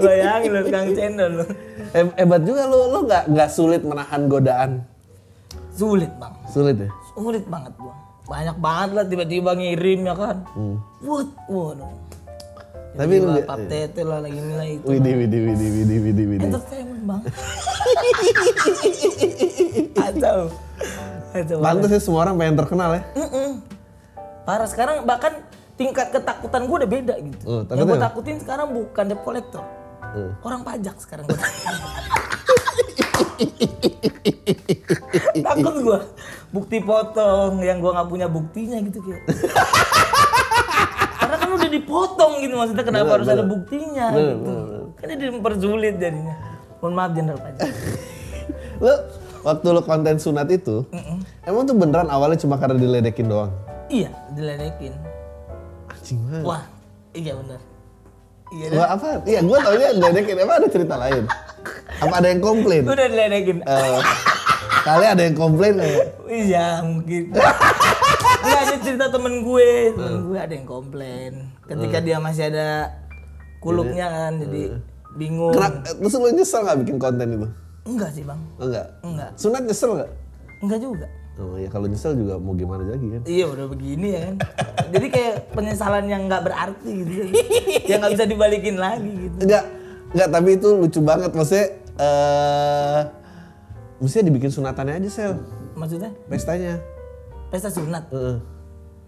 [0.00, 1.44] Bayangin lu tukang cendol lu.
[1.90, 4.70] He- Hebat juga lo, lo nggak nggak sulit menahan godaan.
[5.70, 6.34] Sulit bang.
[6.46, 6.88] Sulit ya?
[7.10, 7.94] Sulit banget gua.
[8.24, 10.36] Banyak banget lah tiba-tiba ngirim ya kan.
[11.00, 11.90] Wut, waduh.
[12.90, 14.86] Tapi lu pap tete lah lagi nilai itu.
[14.86, 16.48] Widih, widih, widih, widih, widih, widih.
[16.48, 17.22] Entertainment bang.
[19.92, 20.40] Kacau.
[21.60, 23.02] Pantes ya semua orang pengen terkenal ya.
[23.14, 23.50] Mm-mm.
[24.42, 25.38] Parah sekarang bahkan
[25.78, 27.42] tingkat ketakutan gue udah beda gitu.
[27.46, 29.62] Oh, Yang gue takutin sekarang bukan debt collector.
[30.10, 30.32] Hmm.
[30.42, 31.38] Orang pajak sekarang gue
[35.40, 35.98] Takut gue.
[36.50, 39.22] Bukti potong yang gue nggak punya buktinya gitu kayak.
[41.16, 43.38] Karena kan udah dipotong gitu maksudnya kenapa Bener, harus bener.
[43.38, 44.50] ada buktinya Bener, gitu.
[44.50, 44.80] bener.
[44.98, 46.34] Kan jadi mempersulit jadinya.
[46.80, 47.70] Mohon maaf jenderal pajak.
[48.82, 48.92] Lo
[49.40, 50.84] waktu lo konten sunat itu,
[51.42, 53.52] emang tuh beneran awalnya cuma karena diledekin doang?
[53.88, 54.92] iya, diledekin.
[55.86, 56.44] Anjing banget.
[56.44, 56.64] Wah,
[57.12, 57.60] iya bener.
[58.50, 59.08] Iya Gua apa?
[59.22, 60.36] Iya, gua taunya diledekin.
[60.42, 61.24] Emang ada cerita lain?
[62.02, 62.82] Apa ada yang komplain?
[62.82, 63.58] Udah diledekin.
[63.62, 63.98] Eh,
[64.82, 67.22] kali ada yang komplain kayak Iya mungkin.
[68.40, 71.52] Iya ada cerita temen gue, temen gue ada yang komplain.
[71.68, 72.88] Ketika dia masih ada
[73.60, 74.80] kulupnya kan, jadi
[75.14, 75.52] bingung.
[75.52, 75.84] Kenapa?
[75.92, 77.48] Terus lo nyesel gak bikin konten itu?
[77.84, 78.86] Enggak sih bang, enggak?
[79.04, 80.10] enggak, Sunat nyesel gak?
[80.64, 81.06] enggak juga.
[81.40, 83.22] Oh ya kalau nyesel juga mau gimana lagi kan?
[83.24, 84.36] Iya udah begini ya kan.
[84.92, 87.12] Jadi kayak penyesalan yang nggak berarti gitu.
[87.88, 89.36] yang nggak bisa dibalikin lagi gitu.
[89.40, 89.64] Enggak,
[90.12, 93.00] enggak tapi itu lucu banget maksudnya eh
[94.00, 95.32] mestinya dibikin sunatannya aja sel
[95.76, 96.76] Maksudnya pestanya.
[97.48, 98.04] pesta sunat.
[98.12, 98.36] Heeh.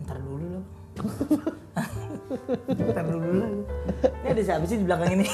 [0.02, 0.64] Ntar dulu lah.
[2.72, 3.50] Ntar dulu lah.
[4.24, 5.26] Ini ada siapa sih di belakang ini?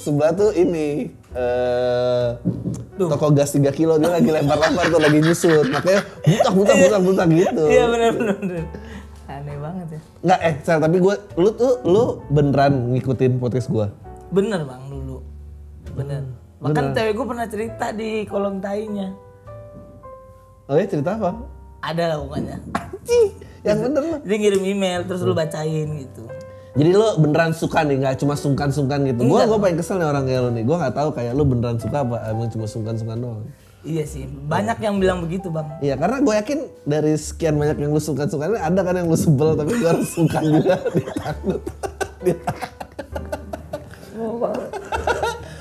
[0.00, 2.26] Sebelah tuh ini eh
[2.94, 3.08] Tuh.
[3.08, 7.26] toko gas 3 kilo dia lagi lempar-lempar tuh lagi nyusut makanya butak butak butak butak
[7.30, 7.64] gitu.
[7.66, 8.36] Iya benar benar.
[9.26, 10.00] Aneh banget ya.
[10.22, 13.86] Enggak eh sel tapi gue lu tuh lu beneran ngikutin podcast gue.
[14.30, 15.18] Bener bang dulu.
[15.90, 16.22] bener
[16.60, 19.10] bahkan cewek gue pernah cerita di kolom tainya
[20.68, 21.34] Oh ya cerita apa?
[21.80, 24.16] ada lah pokoknya Anjing, yang bener lo.
[24.24, 26.24] dia ngirim email terus lu bacain gitu
[26.70, 29.26] Jadi lo beneran suka nih, nggak cuma sungkan-sungkan gitu.
[29.26, 30.62] Gue gue paling kesel nih orang kayak lo nih.
[30.62, 33.42] Gue nggak tahu kayak lo beneran suka apa emang cuma sungkan-sungkan doang.
[33.80, 37.90] iya sih banyak yang bilang begitu bang Iya karena gue yakin dari sekian banyak yang
[37.90, 41.62] lu suka-suka ini ada kan yang lu sebel tapi gue harus suka juga ditakut.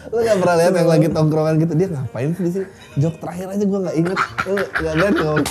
[0.09, 2.67] lu gak pernah lihat yang lagi tongkrongan gitu dia ngapain sih di sini?
[2.99, 4.19] Jok terakhir aja gue nggak inget.
[4.45, 5.45] Lu nggak lihat ngomong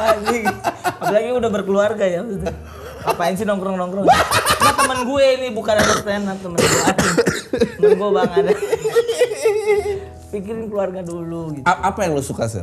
[0.00, 0.44] Anjing.
[1.00, 2.54] apalagi udah berkeluarga ya maksudnya.
[3.00, 4.04] Ngapain sih nongkrong-nongkrong?
[4.04, 6.82] Nah, temen gue ini bukan ada stand up temen gue.
[7.76, 8.52] Temen gue bang ada.
[10.30, 11.64] Pikirin keluarga dulu gitu.
[11.64, 12.62] A- Apa yang lu suka sih?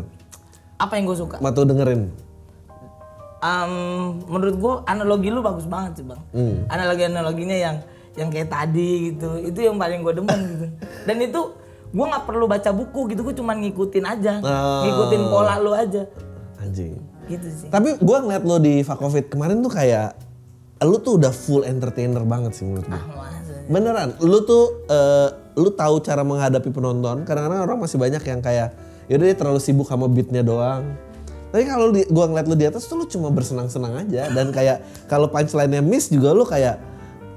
[0.78, 1.38] Apa yang gue suka?
[1.38, 2.14] Ma tuh dengerin.
[3.38, 3.72] Am,
[4.26, 6.22] menurut gue analogi lu bagus banget sih bang.
[6.68, 7.76] Analogi analoginya yang
[8.14, 9.42] yang kayak tadi gitu.
[9.42, 10.66] Itu yang paling gue demen gitu.
[11.04, 11.42] Dan itu
[11.88, 13.22] gue nggak perlu baca buku gitu.
[13.22, 14.34] Gue cuma ngikutin aja.
[14.40, 14.82] Oh.
[14.86, 16.06] Ngikutin pola lu aja.
[16.58, 16.98] Anjing.
[17.28, 17.68] Gitu sih.
[17.68, 20.16] Tapi gue ngeliat lo di Fakovid kemarin tuh kayak
[20.86, 23.02] lu tuh udah full entertainer banget sih menurut gue.
[23.02, 23.54] Masa?
[23.68, 27.26] Beneran, lu tuh eh, lu tahu cara menghadapi penonton.
[27.26, 28.78] Kadang-kadang orang masih banyak yang kayak
[29.12, 30.86] yaudah dia terlalu sibuk sama beatnya doang.
[31.48, 35.32] Tapi kalau gua ngeliat lu di atas tuh lu cuma bersenang-senang aja dan kayak kalau
[35.32, 36.76] punchline-nya miss juga lu kayak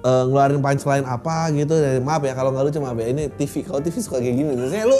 [0.02, 1.72] eh, ngeluarin punchline apa gitu.
[1.78, 3.64] Dan, maaf ya kalau nggak lu cuma apa ya ini TV.
[3.64, 4.52] Kalau TV suka kayak gini.
[4.52, 4.98] Misalnya lu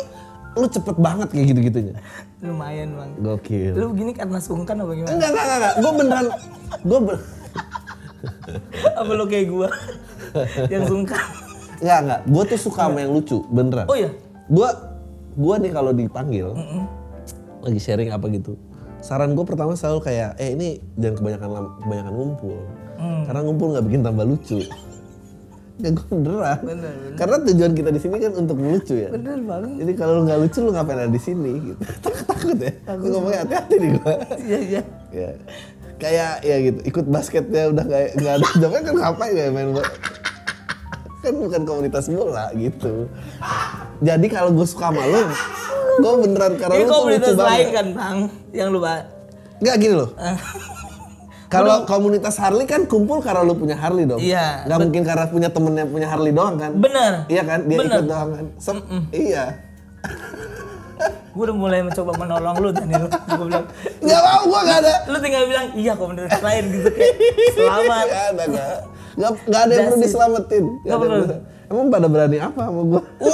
[0.59, 1.95] lu cepet banget kayak gitu-gitunya.
[2.43, 3.11] Lumayan bang.
[3.23, 3.73] Gokil.
[3.77, 5.13] Lu begini karena sungkan apa gimana?
[5.15, 5.75] Enggak, enggak, enggak.
[5.79, 6.27] Gue beneran,
[6.83, 7.17] gue ber...
[9.01, 9.69] apa lu kayak gua
[10.69, 11.23] yang sungkan?
[11.81, 12.21] Enggak, enggak.
[12.29, 13.87] Gue tuh suka sama yang lucu, beneran.
[13.89, 14.11] Oh iya.
[14.51, 14.69] Gue,
[15.39, 16.53] gue nih kalau dipanggil,
[17.63, 18.59] lagi sharing apa gitu.
[19.01, 21.49] Saran gue pertama selalu kayak, eh ini jangan kebanyakan
[21.81, 22.59] kebanyakan ngumpul.
[23.01, 24.61] Karena ngumpul nggak bikin tambah lucu.
[25.81, 26.59] Gue beneran.
[26.61, 29.09] Bener, Karena tujuan kita di sini kan untuk melucu ya.
[29.09, 29.71] Bener banget.
[29.81, 31.83] Jadi kalau lu nggak lucu lu ngapain ada di sini gitu.
[32.29, 32.73] Takut ya.
[33.01, 34.15] Lu ngomongnya hati-hati nih gue.
[34.45, 34.83] Iya iya.
[35.11, 35.31] ya.
[36.01, 39.91] Kayak ya gitu, ikut basketnya udah nggak nggak ada jawabnya kan ngapain ya main bola.
[41.21, 43.05] Kan bukan komunitas bola gitu.
[44.01, 45.21] Jadi kalau gue suka sama lu,
[46.01, 47.69] gue beneran karena Ini lu lucu komunitas lain banget.
[47.73, 48.19] kan bang,
[48.57, 49.05] yang lu bahas.
[49.61, 50.11] Nggak gini loh.
[51.51, 54.17] Kalau komunitas Harley kan kumpul karena lu punya Harley dong.
[54.17, 56.71] Iya, Nggak mungkin karena punya temen yang punya Harley doang kan.
[56.73, 57.27] Bener.
[57.27, 57.93] Iya kan, dia Bener.
[57.93, 58.45] ikut doang kan.
[58.57, 59.45] Sem- Iya.
[61.31, 63.07] Gue udah mulai mencoba menolong lu tadi lu.
[63.31, 63.67] Gue bilang,
[63.99, 64.93] Nggak mau, gue nggak ada.
[65.07, 67.15] lu tinggal bilang iya komunitas lain gitu kayak
[67.53, 68.05] selamat.
[68.05, 68.69] Nggak ada, nggak.
[69.13, 70.65] Nggak, nggak ada yang perlu diselamatin.
[70.81, 71.01] Perlu.
[71.01, 71.25] perlu.
[71.67, 73.01] Emang pada berani apa sama gue?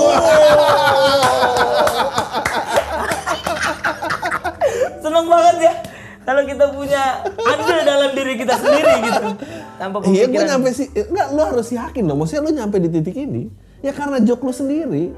[4.99, 5.73] Seneng banget ya
[6.27, 9.25] kalau kita punya andil dalam diri kita sendiri gitu.
[9.79, 10.47] Tanpa Iya, gue pemikiran.
[10.51, 10.87] nyampe sih.
[10.91, 12.19] Enggak, lu harus yakin dong.
[12.19, 13.47] Maksudnya lu nyampe di titik ini.
[13.81, 15.15] Ya karena jok lu sendiri.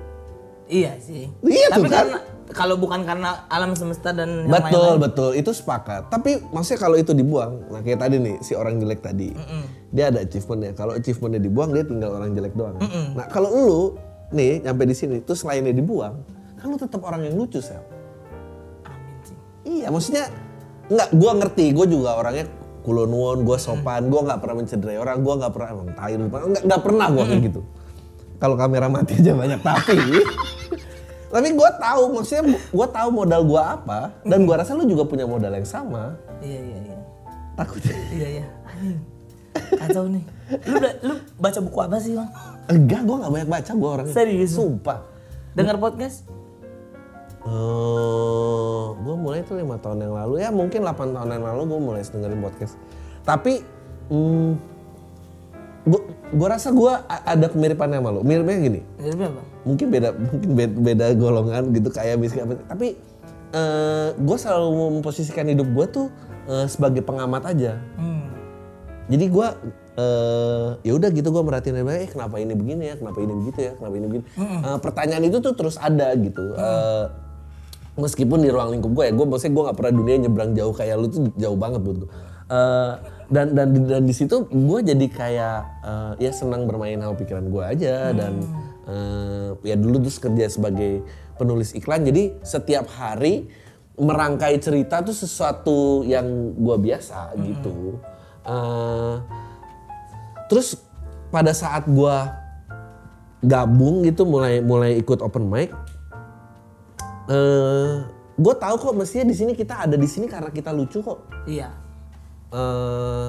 [0.68, 1.32] Iya sih.
[1.40, 1.96] Iya tuh Tapi kan.
[2.04, 2.18] karena
[2.48, 5.00] kalau bukan karena alam semesta dan yang betul, lain-lain.
[5.00, 5.30] betul.
[5.32, 6.12] Itu sepakat.
[6.12, 9.32] Tapi maksudnya kalau itu dibuang, nah kayak tadi nih si orang jelek tadi,
[9.88, 10.72] dia ada achievementnya.
[10.72, 12.76] Kalau achievementnya dibuang, dia tinggal orang jelek doang.
[13.16, 13.80] Nah kalau lu
[14.28, 16.20] nih nyampe di sini, terus lainnya dibuang,
[16.56, 17.80] kan lu tetap orang yang lucu sel.
[18.84, 19.36] Amin sih.
[19.64, 20.28] Iya, maksudnya
[20.88, 21.08] nggak.
[21.14, 21.64] Gua ngerti.
[21.72, 22.48] Gue juga orangnya
[22.88, 26.38] kulonwon, gue sopan, gue nggak pernah mencederai orang, gue nggak pernah emang tai depan.
[26.40, 27.60] nggak nggak pernah gue kayak gitu.
[28.40, 29.98] Kalau kamera mati aja banyak tapi.
[31.34, 35.28] tapi gue tahu, maksudnya gue tahu modal gue apa, dan gue rasa lu juga punya
[35.28, 36.16] modal yang sama.
[36.40, 36.98] Iya iya iya.
[37.60, 37.82] Takut.
[37.84, 38.46] Iya iya.
[38.64, 38.98] Anjing.
[39.58, 40.24] Kacau nih.
[40.64, 42.30] Lu lu baca buku apa sih, Bang?
[42.72, 44.14] Enggak, gue nggak banyak baca gue orangnya.
[44.16, 44.56] Serius?
[44.56, 45.04] Sumpah.
[45.52, 46.24] Dengar podcast?
[47.48, 51.80] Eh, gue mulai itu lima tahun yang lalu ya mungkin 8 tahun yang lalu gue
[51.80, 52.74] mulai dengerin podcast.
[53.24, 53.64] Tapi
[54.12, 54.50] hmm,
[56.28, 58.20] gue rasa gue ada kemiripannya sama lo.
[58.20, 59.42] Miripnya gini, Dari apa?
[59.64, 62.54] mungkin beda mungkin beda, beda golongan gitu kayak apa.
[62.68, 62.88] Tapi
[63.56, 66.06] eh, gue selalu memposisikan hidup gue tuh
[66.52, 67.80] eh, sebagai pengamat aja.
[67.96, 68.28] Hmm.
[69.08, 69.48] Jadi gue
[69.98, 73.72] eh ya udah gitu gue merhatiin eh kenapa ini begini ya, kenapa ini begitu ya,
[73.72, 74.24] kenapa ini begini.
[74.36, 76.44] Eh, pertanyaan itu tuh terus ada gitu.
[76.54, 77.27] Eh,
[77.98, 80.96] meskipun di ruang lingkup gue ya, gue maksudnya gue nggak pernah dunia nyebrang jauh kayak
[80.96, 82.10] lu tuh jauh banget buat gue.
[82.48, 82.92] Eh,
[83.28, 87.44] dan dan di- dan di situ gue jadi kayak eh, ya senang bermain sama pikiran
[87.44, 88.40] gue aja dan
[88.88, 91.04] eh, ya dulu terus kerja sebagai
[91.36, 93.52] penulis iklan jadi setiap hari
[94.00, 98.00] merangkai cerita tuh sesuatu yang gue biasa gitu.
[98.48, 99.14] Eh,
[100.48, 100.80] terus
[101.28, 102.16] pada saat gue
[103.44, 105.68] gabung gitu mulai mulai ikut open mic,
[107.28, 107.94] eh
[108.34, 111.18] gue tahu kok mestinya di sini kita ada di sini karena kita lucu kok.
[111.44, 111.68] Iya.
[112.48, 113.28] eh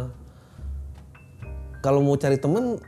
[1.79, 2.79] kalau mau cari temen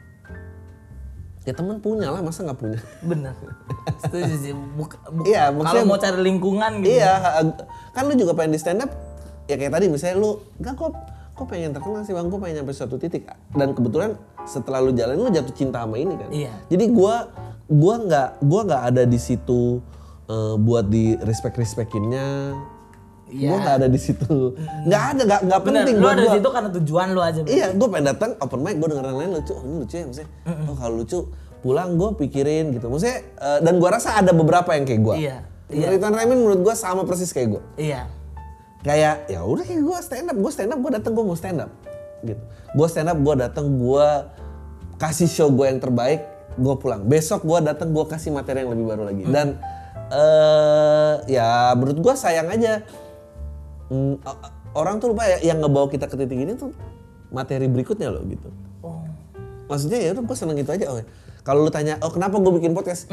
[1.41, 2.77] Ya teman punya lah, masa nggak punya?
[3.01, 3.33] Bener.
[3.97, 4.53] Setuju sih.
[4.53, 6.93] Buk- bu- Iya, Kalau mau cari lingkungan gitu.
[6.93, 7.17] Iya,
[7.91, 8.93] kan lu juga pengen di stand up.
[9.49, 10.93] Ya kayak tadi misalnya lu, enggak kok
[11.33, 13.25] kok pengen terkenal sih bang, gue pengen nyampe suatu titik.
[13.51, 14.13] Dan kebetulan
[14.45, 16.29] setelah lu jalan, lu jatuh cinta sama ini kan.
[16.29, 16.53] Iya.
[16.69, 17.25] Jadi gua
[17.65, 19.81] gua nggak gua nggak ada di situ
[20.31, 22.55] eh, buat di respect respectinnya.
[23.31, 23.47] Iya.
[23.47, 24.55] Gua nggak ada di situ.
[24.87, 25.97] Nggak ada, nggak nggak Bener, penting.
[26.03, 27.39] lu ada di situ karena tujuan lu aja.
[27.47, 30.29] Iya, gue pengen datang open mic, gue dengerin lain lucu, oh, ini lucu ya maksudnya.
[30.67, 31.19] Oh kalau lucu,
[31.63, 32.91] pulang gue pikirin gitu.
[32.91, 35.15] Maksudnya, eh, dan gue rasa ada beberapa yang kayak gue.
[35.23, 35.37] Iya,
[35.71, 35.87] iya.
[35.95, 37.63] Ridwan Remin menurut gue sama persis kayak gue.
[37.79, 38.11] Iya.
[38.83, 41.59] Kayak ya udah kayak gue stand up, gue stand up, gue datang gue mau stand
[41.63, 41.71] up.
[42.27, 42.43] Gitu.
[42.75, 44.07] Gue stand up, gue datang, gue
[44.99, 46.27] kasih show gue yang terbaik,
[46.59, 47.07] gue pulang.
[47.07, 49.23] Besok gue datang, gue kasih materi yang lebih baru lagi.
[49.23, 49.55] Dan
[50.11, 52.83] eh ya menurut gue sayang aja
[53.91, 54.39] Hmm, o-
[54.71, 56.71] orang tuh lupa ya yang ngebawa kita ke titik ini tuh
[57.27, 58.47] materi berikutnya loh gitu.
[58.79, 59.03] Oh.
[59.67, 60.87] Maksudnya ya udah gue seneng itu aja.
[60.87, 61.03] Oh,
[61.43, 63.11] kalau lu tanya, oh kenapa gue bikin podcast?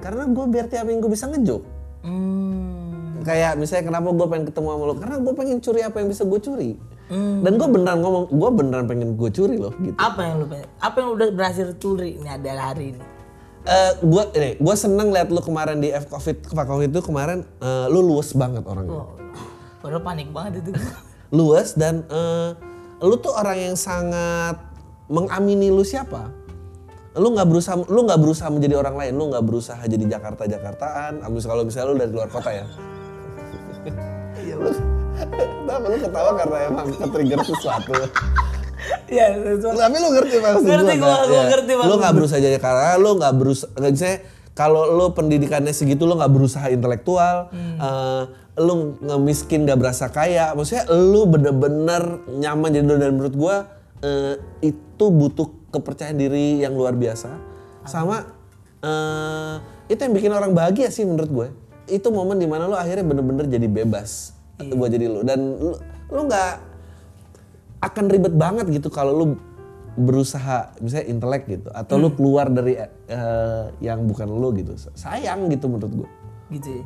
[0.00, 1.60] Karena gue biar tiap minggu bisa ngejok.
[2.00, 3.20] Hmm.
[3.28, 4.94] Kayak misalnya kenapa gue pengen ketemu sama lo?
[4.96, 6.70] Karena gue pengen curi apa yang bisa gue curi.
[7.12, 10.00] Dan gue beneran ngomong, gue beneran pengen gue curi loh gitu.
[10.00, 10.68] Apa yang lu pengen?
[10.80, 13.04] Apa yang udah berhasil curi ini adalah hari ini?
[13.66, 17.42] Eh gue ini, gue seneng liat lu kemarin di F Covid, F Covid itu kemarin
[17.58, 19.02] eh, lu luwes banget orangnya.
[19.02, 19.18] Oh.
[19.82, 20.70] Padahal panik banget itu.
[21.36, 22.54] luas dan eh,
[23.02, 24.56] lu tuh orang yang sangat
[25.10, 26.30] mengamini lu siapa
[27.16, 31.24] lu nggak berusaha lu nggak berusaha menjadi orang lain lu nggak berusaha jadi Jakarta Jakartaan
[31.24, 32.66] abis kalau misalnya lu dari luar kota ya
[34.44, 34.70] iya lu
[35.92, 37.94] lu ketawa karena emang ke-trigger sesuatu
[39.06, 39.26] Iya,
[39.58, 41.26] tapi lu ngerti maksud Ngerti gua, gua, kan?
[41.26, 41.44] gua Ya.
[41.48, 44.06] ngerti lu maksud nggak berusaha jadi karena lu nggak berusaha nggak bisa
[44.52, 47.76] kalau lu pendidikannya segitu lu nggak berusaha intelektual Hmm.
[47.76, 48.22] eh,
[48.56, 53.56] lu ngemiskin gak berasa kaya maksudnya lu bener-bener nyaman jadi dan menurut gua
[53.98, 57.36] eh, itu butuh kepercayaan diri yang luar biasa
[57.84, 58.24] sama
[58.80, 59.54] eh,
[59.86, 61.48] itu yang bikin orang bahagia sih menurut gue
[61.88, 64.72] itu momen di mana lu akhirnya bener-bener jadi bebas Iya.
[64.72, 65.76] buat jadi lu dan lu
[66.08, 66.75] lu nggak
[67.78, 69.26] akan ribet banget gitu kalau lu
[69.94, 72.02] berusaha misalnya intelek gitu atau Hmm.
[72.02, 76.08] lu keluar dari eh, yang bukan lu gitu sayang gitu menurut gua
[76.46, 76.84] Gitu ya.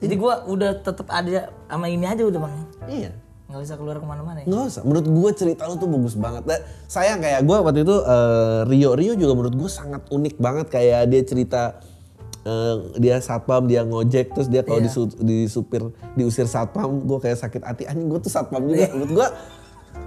[0.00, 2.54] Jadi gua udah tetap ada sama ini aja udah bang.
[2.88, 3.10] iya
[3.44, 4.46] Nggak usah keluar ke mana-mana ya.
[4.46, 7.96] nggak usah menurut gua cerita lu tuh bagus banget Dan sayang kayak gua waktu itu
[7.98, 11.62] eh, Rio Rio juga menurut gua sangat unik banget kayak dia cerita
[12.42, 14.86] eh, dia satpam dia ngojek terus dia kalau Iya.
[14.86, 18.90] disu- disupir diusir satpam gua kayak sakit hati anjing gua tuh satpam juga Iya.
[18.92, 19.28] menurut gua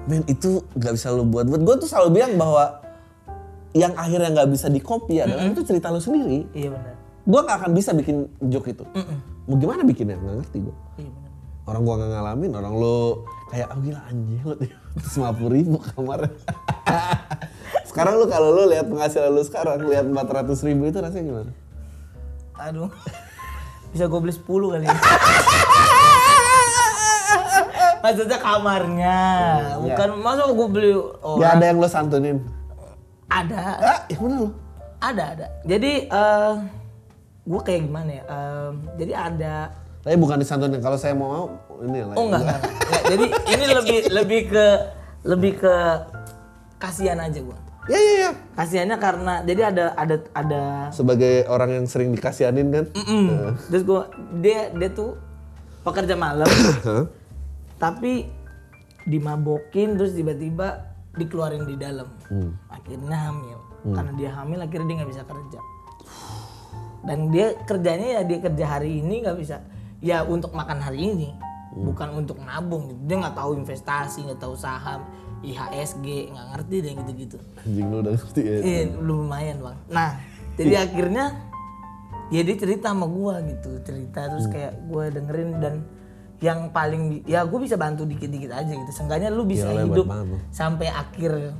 [0.05, 1.45] men itu nggak bisa lu buat.
[1.49, 2.81] Buat gua tuh selalu bilang bahwa
[3.75, 6.47] yang akhirnya nggak bisa di copy adalah itu cerita lu sendiri.
[6.55, 6.95] Iya benar.
[7.25, 8.85] gua nggak akan bisa bikin joke itu.
[9.49, 10.17] Mau gimana bikinnya?
[10.17, 10.75] Nggak ngerti gua.
[11.01, 11.31] Iya benar.
[11.65, 12.97] orang gua nggak ngalamin orang lo
[13.49, 16.19] kayak oh gila anjing lo terus lima ribu kamar.
[17.95, 21.51] Sekarang lu kalau lu lihat penghasilan lu sekarang lihat empat ratus ribu itu rasanya gimana?
[22.59, 22.91] Aduh.
[23.95, 24.85] Bisa gue beli 10 kali.
[28.05, 28.13] ya.
[28.13, 29.19] Maksudnya kamarnya,
[29.81, 32.37] bukan masa gue beli oh, Gak ada yang lo santunin
[33.25, 34.49] ada, ah yang mana lo
[35.01, 35.45] ada, ada.
[35.65, 36.53] Jadi eh
[37.41, 38.23] gue kayak gimana ya?
[38.25, 39.55] Em, jadi ada
[39.99, 41.49] tapi bukan disantunin kalau saya mau
[41.81, 43.01] ini lah Oh enggak, enggak, enggak.
[43.09, 44.65] Jadi ini lebih lebih ke
[45.25, 45.75] lebih ke
[46.77, 47.57] kasihan aja gua.
[47.85, 52.85] ya ya ya Kasihannya karena jadi ada ada ada sebagai orang yang sering dikasihanin kan
[52.93, 53.57] Mm.
[53.65, 54.05] terus gua
[54.37, 55.17] dia dia tuh
[55.81, 56.45] pekerja malam?
[57.77, 58.29] tapi
[59.05, 62.09] dimabokin terus tiba-tiba dikeluarin di dalam.
[62.71, 63.59] Akhirnya hamil.
[63.93, 65.59] Karena dia hamil akhirnya dia nggak bisa kerja.
[67.05, 69.61] Dan dia kerjanya ya dia kerja hari ini nggak bisa
[70.05, 71.29] ya untuk makan hari ini
[71.75, 73.01] bukan untuk nabung gitu.
[73.03, 75.03] dia nggak tahu investasi nggak tahu saham
[75.43, 79.77] IHSG nggak ngerti deh gitu-gitu anjing lo udah ngerti ya Iya lumayan bang.
[79.91, 80.09] Nah
[80.55, 81.25] jadi akhirnya
[82.31, 85.75] ya dia cerita sama gua gitu cerita terus kayak gua dengerin dan
[86.38, 88.91] yang paling ya gue bisa bantu dikit-dikit aja gitu.
[88.91, 90.38] Seenggaknya lu bisa Gila, hebat hidup banget lu.
[90.50, 91.52] sampai akhirnya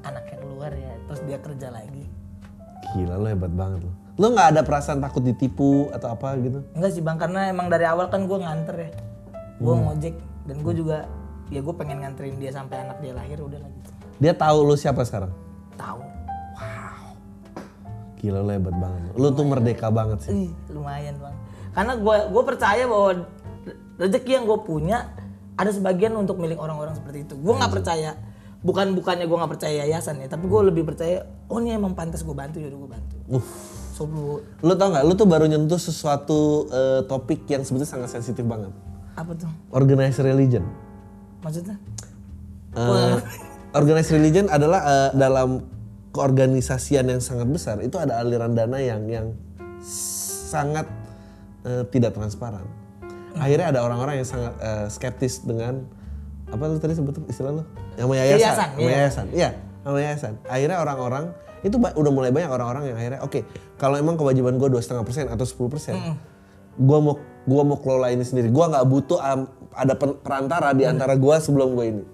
[0.00, 2.04] anaknya keluar ya terus dia kerja lagi.
[2.90, 6.90] gila lo hebat banget lo lo nggak ada perasaan takut ditipu atau apa gitu Enggak
[6.90, 8.90] sih bang karena emang dari awal kan gua nganter ya.
[9.56, 9.84] Gue Hmm.
[9.86, 10.98] ngojek dan gue juga
[11.48, 13.90] ya gue pengen nganterin dia sampai anak dia lahir udah lah gitu.
[14.16, 15.28] dia tahu lo siapa sekarang
[15.74, 16.00] Tahu.
[18.16, 21.36] gila lo hebat banget lo lo tuh merdeka banget sih Ih, lumayan bang.
[21.70, 23.10] Karena gue gue percaya bahwa
[24.00, 24.98] rezeki yang gue punya
[25.54, 27.34] ada sebagian untuk milik orang-orang seperti itu.
[27.36, 28.16] Gue nggak percaya.
[28.60, 31.24] Bukan bukannya gue nggak percaya yayasan ya, tapi gue lebih percaya.
[31.48, 33.16] Oh ini emang pantas gue bantu ya udah gue bantu.
[33.36, 33.46] uh
[34.00, 35.04] So lu Lu tau nggak?
[35.04, 38.72] Lu tuh baru nyentuh sesuatu eh, topik yang sebetulnya sangat sensitif banget.
[39.18, 39.52] apa tuh?
[39.76, 40.64] Organized religion.
[41.44, 41.76] Maksudnya?
[42.72, 43.16] Eh,
[43.76, 45.60] organized religion adalah eh, dalam
[46.16, 49.26] keorganisasian yang sangat besar itu ada aliran dana yang yang
[50.50, 50.88] sangat
[51.64, 52.64] eh, tidak transparan.
[53.38, 55.86] Akhirnya ada orang-orang yang sangat eh, skeptis dengan
[56.50, 57.64] apa lu tadi sebut istilah lu?
[57.94, 58.90] Yang sama yayasan, Yayasan, sama iya.
[58.90, 59.26] yayasan.
[59.30, 59.50] Iya,
[59.86, 60.32] sama yayasan.
[60.50, 61.24] Akhirnya orang-orang
[61.60, 63.44] itu udah mulai banyak orang-orang yang akhirnya oke
[63.76, 65.92] kalau emang kewajiban gue dua setengah persen atau 10 persen,
[66.80, 68.48] gue mau gua mau kelola ini sendiri.
[68.48, 72.04] Gue nggak butuh am, ada perantara di antara gue sebelum gue ini.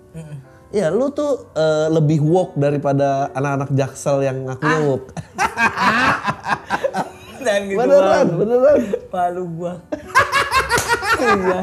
[0.74, 5.14] Ya lu tuh eh, lebih woke daripada anak-anak jaksel yang ngakunya woke.
[7.46, 8.28] Dan gitu beneran, Bang.
[8.36, 8.78] beneran.
[9.08, 9.72] Malu gua.
[11.22, 11.60] iya.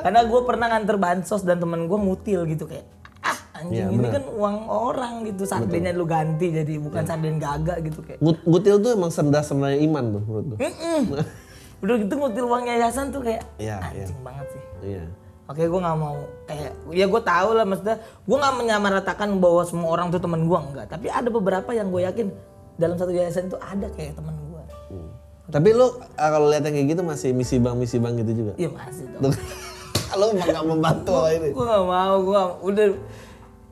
[0.00, 2.84] Karena gua pernah nganter bansos dan temen gua ngutil gitu kayak
[3.22, 4.12] ah anjing Iya, ini bener.
[4.12, 8.76] kan uang orang gitu sardennya lu ganti jadi bukan sarden gagak gitu kayak Ngut- Ngutil
[8.76, 10.58] tuh emang sendas sendasnya iman tuh menurut gue.
[11.82, 13.78] udah gitu ngutil uang yayasan tuh kayak iya.
[13.80, 15.04] anjing banget sih Iya.
[15.44, 19.88] Oke, gue nggak mau kayak ya gue tahu lah maksudnya gue nggak menyamaratakan bahwa semua
[19.92, 22.26] orang tuh teman gue enggak, tapi ada beberapa yang gue yakin
[22.74, 24.41] dalam satu yayasan itu ada kayak teman gue.
[25.48, 28.52] Tapi lu ah, kalau lihat yang kayak gitu masih misi bang misi bang gitu juga.
[28.54, 29.34] Iya masih dong.
[30.12, 31.48] Lu emang gak membantu sama ini.
[31.56, 32.86] gue nggak mau, gue udah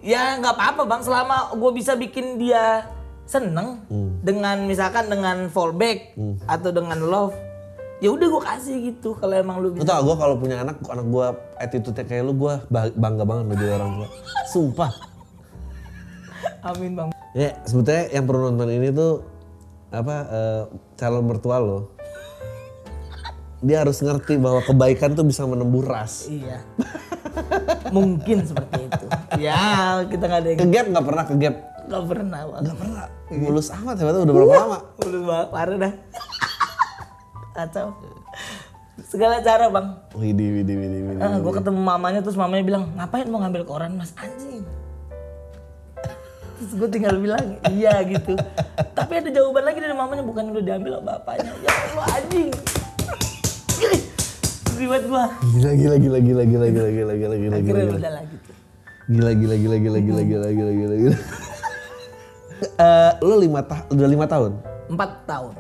[0.01, 2.89] ya nggak apa-apa bang selama gue bisa bikin dia
[3.29, 3.85] seneng
[4.25, 6.17] dengan misalkan dengan fallback
[6.49, 7.37] atau dengan love,
[8.01, 9.87] ya udah gue kasih gitu kalau emang lu Lu bisa.
[9.87, 11.27] tau gue kalau punya anak, anak gue
[11.61, 14.09] attitude kayak lu, gue bangga banget lo jadi orang tua.
[14.57, 14.93] Sumpah.
[16.65, 17.09] Amin bang.
[17.37, 19.23] Ya sebetulnya yang perlu nonton ini tuh
[19.91, 20.63] apa eh,
[20.95, 21.79] calon mertua lo.
[23.61, 26.15] Dia harus ngerti bahwa kebaikan tuh bisa menembus ras.
[26.33, 26.65] Iya.
[27.93, 29.07] Mungkin seperti itu.
[29.37, 31.55] Ya kita nggak ada yang Kegap nggak pernah kegap.
[31.91, 32.63] nggak pernah bang.
[32.65, 33.05] Nggak pernah.
[33.35, 34.79] Mulus amat ya, udah berapa lama?
[35.03, 35.93] Udah banget, parah dah.
[37.51, 37.87] Kacau.
[39.11, 39.87] Segala cara bang.
[40.15, 41.21] Widih, widih, widih, widih.
[41.21, 44.63] Ah, gue ketemu mamanya terus mamanya bilang ngapain mau ngambil koran mas anjing.
[46.61, 48.37] Terus gue tinggal bilang iya gitu.
[48.93, 51.53] Tapi ada jawaban lagi dari mamanya bukan udah diambil sama bapaknya.
[51.65, 52.49] Ya Allah anjing.
[54.77, 55.25] Ribet gue.
[55.57, 57.97] Gila, gila, gila, gila, gila, gila, gila, gila, gila, gila, Akhirnya gila.
[57.97, 58.51] udah lah gitu.
[59.09, 61.19] Gila, gila, gila, gila, gila, gila, gila, gila, gila.
[62.61, 64.53] Eh, lu lima ta udah lima tahun?
[64.93, 65.57] Empat tahun.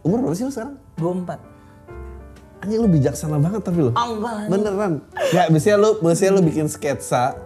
[0.00, 0.80] Umur berapa sih lu sekarang?
[0.96, 2.64] 24.
[2.64, 3.92] Anjing lu bijaksana banget tapi lu.
[3.92, 4.16] Oh.
[4.48, 5.04] Beneran.
[5.36, 7.36] Ya, biasanya lu, biasanya lu bikin sketsa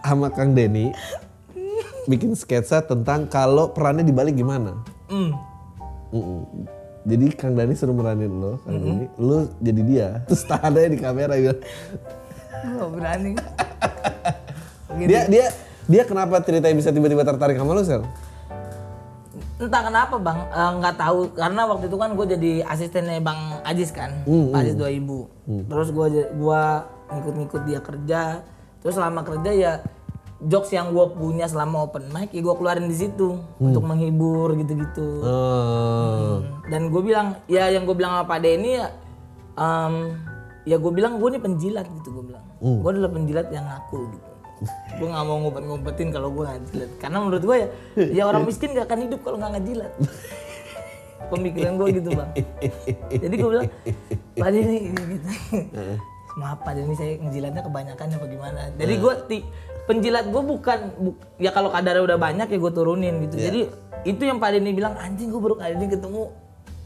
[0.00, 0.96] sama Kang Denny.
[2.06, 4.78] Bikin sketsa tentang kalau perannya dibalik gimana.
[5.10, 5.34] Hmm.
[6.14, 6.66] Mm-mm.
[7.06, 10.08] Jadi Kang Dani suruh meranin lo, Kang Dani, lu jadi dia.
[10.26, 11.60] Terus tahannya di kamera bilang,
[12.66, 13.32] Gue berani.
[15.10, 15.46] dia dia
[15.86, 18.02] dia kenapa ceritanya bisa tiba-tiba tertarik sama lu sel?
[19.56, 23.90] Entah kenapa bang, Eh, nggak tahu karena waktu itu kan gue jadi asistennya bang Ajis
[23.94, 25.64] kan, Pak Ajis 2000.
[25.70, 26.62] Terus gue gua
[27.06, 28.22] ngikut-ngikut dia kerja,
[28.82, 29.72] terus selama kerja ya
[30.36, 35.24] jokes yang gue punya selama open mic ya gue keluarin di situ untuk menghibur gitu-gitu.
[35.24, 36.44] Oh.
[36.68, 38.92] Dan gue bilang ya yang gue bilang sama Pak Denny ya,
[39.56, 39.94] em,
[40.68, 42.44] ya gue bilang gue ini penjilat gitu gue bilang.
[42.60, 44.28] Gue adalah penjilat yang ngaku gitu.
[44.96, 46.90] gue nggak mau ngumpet-ngumpetin kalau gue nggak jilat.
[47.00, 47.68] Karena menurut gue ya
[48.12, 49.92] ya orang miskin gak akan hidup kalau nggak ngejilat.
[51.32, 52.30] Pemikiran gue gitu bang.
[53.08, 53.68] Jadi gue bilang
[54.36, 55.28] pak Denny ini gitu
[56.36, 58.60] maaf pak Denny saya ngejilatnya kebanyakan apa gimana?
[58.76, 59.14] Jadi gue
[59.86, 63.36] penjilat gue bukan bu- ya kalau kadarnya udah banyak ya gue turunin gitu.
[63.38, 63.60] Jadi
[64.02, 66.22] itu yang pak Denny bilang anjing gue baru kali ini ketemu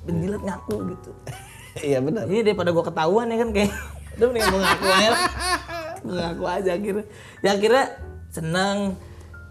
[0.05, 1.11] penjilat ngaku gitu.
[1.71, 2.27] Iya benar.
[2.27, 3.71] ini daripada gue ketahuan ya kan kayak
[4.19, 5.11] udah mending gue ngaku aja.
[5.15, 5.23] Lah
[6.03, 7.05] gue ngaku aja akhirnya.
[7.41, 7.85] Ya akhirnya
[8.29, 8.77] seneng.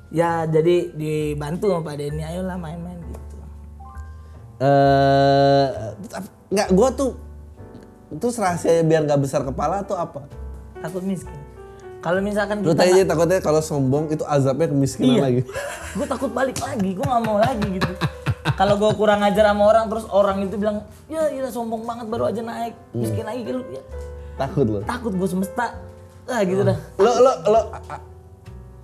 [0.09, 3.37] Ya jadi dibantu sama Pak Denny ayolah main-main gitu.
[4.59, 5.67] Eh,
[6.51, 7.15] nggak gua tuh
[8.19, 10.25] terus rahasia biar nggak besar kepala tuh apa?
[10.79, 11.35] takut miskin
[11.99, 15.21] kalau misalkan Lu kita tanya aja takutnya kalau sombong itu azabnya kemiskinan Iya.
[15.21, 15.41] lagi.
[15.97, 17.91] gue takut balik lagi gue nggak mau lagi gitu
[18.51, 22.23] kalau gue kurang ajar sama orang terus orang itu bilang ya gila sombong banget baru
[22.25, 23.83] aja naik miskin lagi gitu ya,
[24.37, 24.79] Takut lo.
[24.81, 25.75] takut gue semesta
[26.25, 28.03] ah gitu dah Lo lo lo a-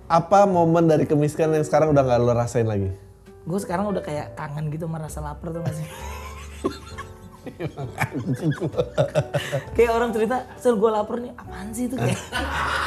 [0.08, 2.92] apa momen dari kemiskinan yang sekarang udah nggak lo rasain lagi?
[3.42, 5.86] gue sekarang udah kayak kangen gitu merasa lapar tuh masih
[9.76, 12.18] kayak orang cerita sel gue lapar nih apaan sih itu kayak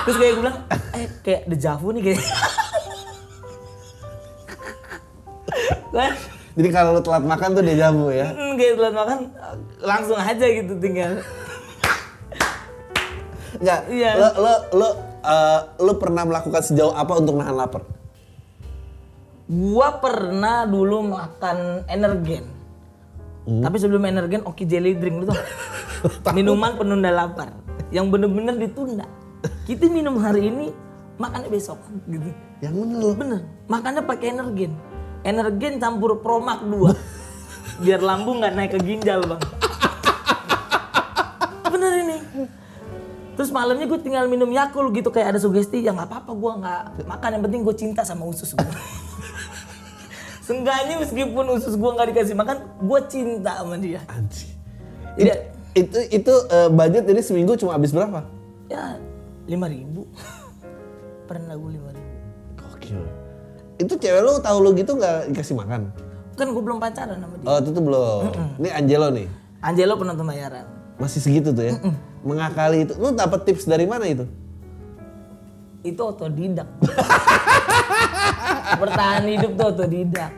[0.05, 0.57] terus kayak gue bilang
[0.95, 2.21] eh kayak dejavu nih kayak
[6.49, 8.35] Jadi kalau lo telat makan tuh dia jamu ya.
[8.35, 9.19] mm, kayak telat makan
[9.79, 11.23] langsung aja gitu tinggal
[13.59, 13.81] Enggak.
[13.91, 14.11] Iya.
[14.15, 14.89] Lo lo lo
[15.23, 17.83] eh, lo pernah melakukan sejauh apa untuk nahan lapar?
[19.49, 22.45] gua pernah dulu makan energen
[23.65, 25.37] tapi sebelum energen oki jelly drink lu tau
[26.37, 27.49] minuman penunda lapar
[27.89, 29.09] yang bener-bener ditunda
[29.65, 30.73] kita minum hari ini
[31.19, 31.77] makannya besok
[32.07, 32.31] gitu.
[32.63, 33.09] Yang bener lo.
[33.13, 34.71] Bener, makannya pakai energen.
[35.21, 36.95] Energen campur promak dua.
[37.83, 39.41] Biar lambung nggak naik ke ginjal bang.
[41.69, 42.17] Bener ini.
[43.35, 46.81] Terus malamnya gue tinggal minum Yakul gitu kayak ada sugesti ya nggak apa-apa gue nggak
[47.07, 48.73] makan yang penting gue cinta sama usus gue.
[50.49, 54.01] Seenggaknya meskipun usus gue nggak dikasih makan, gue cinta sama dia.
[54.09, 54.49] Anjir.
[55.13, 55.31] Jadi
[55.77, 58.25] Itu itu eh, budget jadi seminggu cuma habis berapa?
[58.65, 58.97] ya
[59.45, 60.09] lima ribu.
[61.29, 62.13] Pernah gue lima ribu.
[62.57, 63.01] Gokil.
[63.77, 65.93] Itu cewek lu tahu lu gitu nggak dikasih makan?
[66.33, 67.45] Kan gue belum pacaran sama dia.
[67.45, 68.21] Oh itu tuh belum.
[68.57, 69.27] Ini Angelo nih.
[69.61, 70.65] Angelo penonton bayaran.
[70.97, 71.77] Masih segitu tuh ya.
[72.25, 72.97] Mengakali itu.
[72.97, 74.25] Lu dapet tips dari mana itu?
[75.79, 76.67] itu otodidak.
[78.77, 80.31] bertahan hidup tuh otodidak.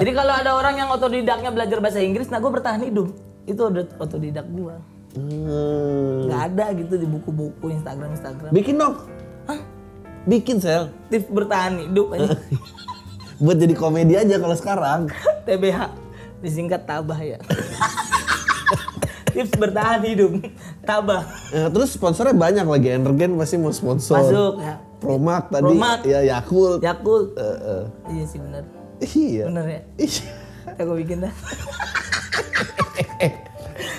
[0.00, 3.12] Jadi kalau ada orang yang otodidaknya belajar bahasa Inggris, nah gue bertahan hidup.
[3.48, 4.74] Itu udah otodidak gue.
[5.16, 6.30] Hmm.
[6.30, 8.50] Nggak ada gitu di buku-buku Instagram Instagram.
[8.54, 8.94] Bikin dong.
[9.50, 9.60] Hah?
[10.28, 10.92] Bikin sel.
[11.10, 12.36] Tips bertahan hidup aja.
[13.44, 15.00] Buat jadi komedi aja kalau sekarang.
[15.48, 15.90] TBH
[16.40, 17.38] disingkat tabah ya.
[19.30, 20.30] Tips bertahan hidup.
[20.82, 21.22] Tabah.
[21.54, 22.88] Ya, terus sponsornya banyak lagi.
[22.94, 24.18] Energen pasti mau sponsor.
[24.20, 24.74] Masuk ya.
[25.00, 25.64] Promak tadi.
[25.64, 26.04] Promak.
[26.04, 26.84] Ya Yakult.
[26.84, 27.34] Yakult.
[27.38, 27.84] Eh, eh.
[28.12, 28.64] Iya sih benar.
[29.00, 29.44] Iya.
[29.48, 29.80] Bener ya.
[29.96, 30.22] Iya.
[30.76, 31.34] Ya gue bikin dah.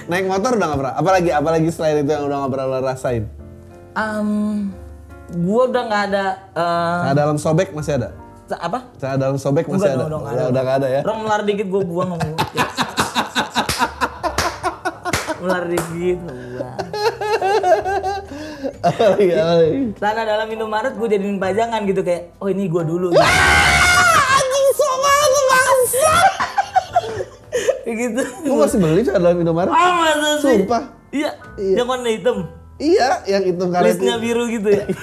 [0.10, 0.94] Naik motor udah gak pernah?
[0.98, 3.24] Apalagi, apalagi selain itu yang udah gak pernah lo rasain?
[3.96, 4.72] Um,
[5.32, 6.26] gue udah nggak ada
[6.56, 8.10] eh, Nah, dalam sobek masih ada?
[8.52, 8.92] apa?
[9.00, 10.20] Nah, dalam sobek masih Enggak, ada?
[10.20, 11.02] udah, udah gak ada ya?
[11.08, 12.20] Orang melar dikit gue buang
[15.42, 16.20] melar dikit
[18.82, 19.26] apalagi.
[19.98, 23.10] Celana dalam Indomaret gue jadiin pajangan gitu kayak, oh ini gue dulu.
[23.18, 23.22] Gitu.
[24.32, 26.14] Anjing soal bangsa.
[27.86, 28.22] Gitu.
[28.48, 29.72] Gue masih beli celana dalam Indomaret.
[29.74, 30.62] Ah masa sih?
[30.62, 30.84] Sumpah.
[31.12, 31.76] Iya, Iya.
[31.84, 32.38] yang warna hitam.
[32.82, 34.90] Iya, yang itu karet Listnya biru gitu ya.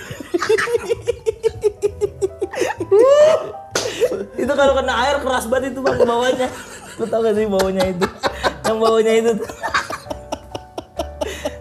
[4.39, 6.49] itu kalau kena air keras banget itu bang bawahnya.
[6.99, 8.07] Lu tau gak sih bawahnya itu?
[8.66, 9.47] Yang bawahnya itu tuh.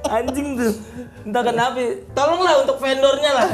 [0.07, 0.73] Anjing tuh.
[1.27, 1.83] Entah kenapa.
[2.15, 3.47] Tolonglah untuk vendornya lah.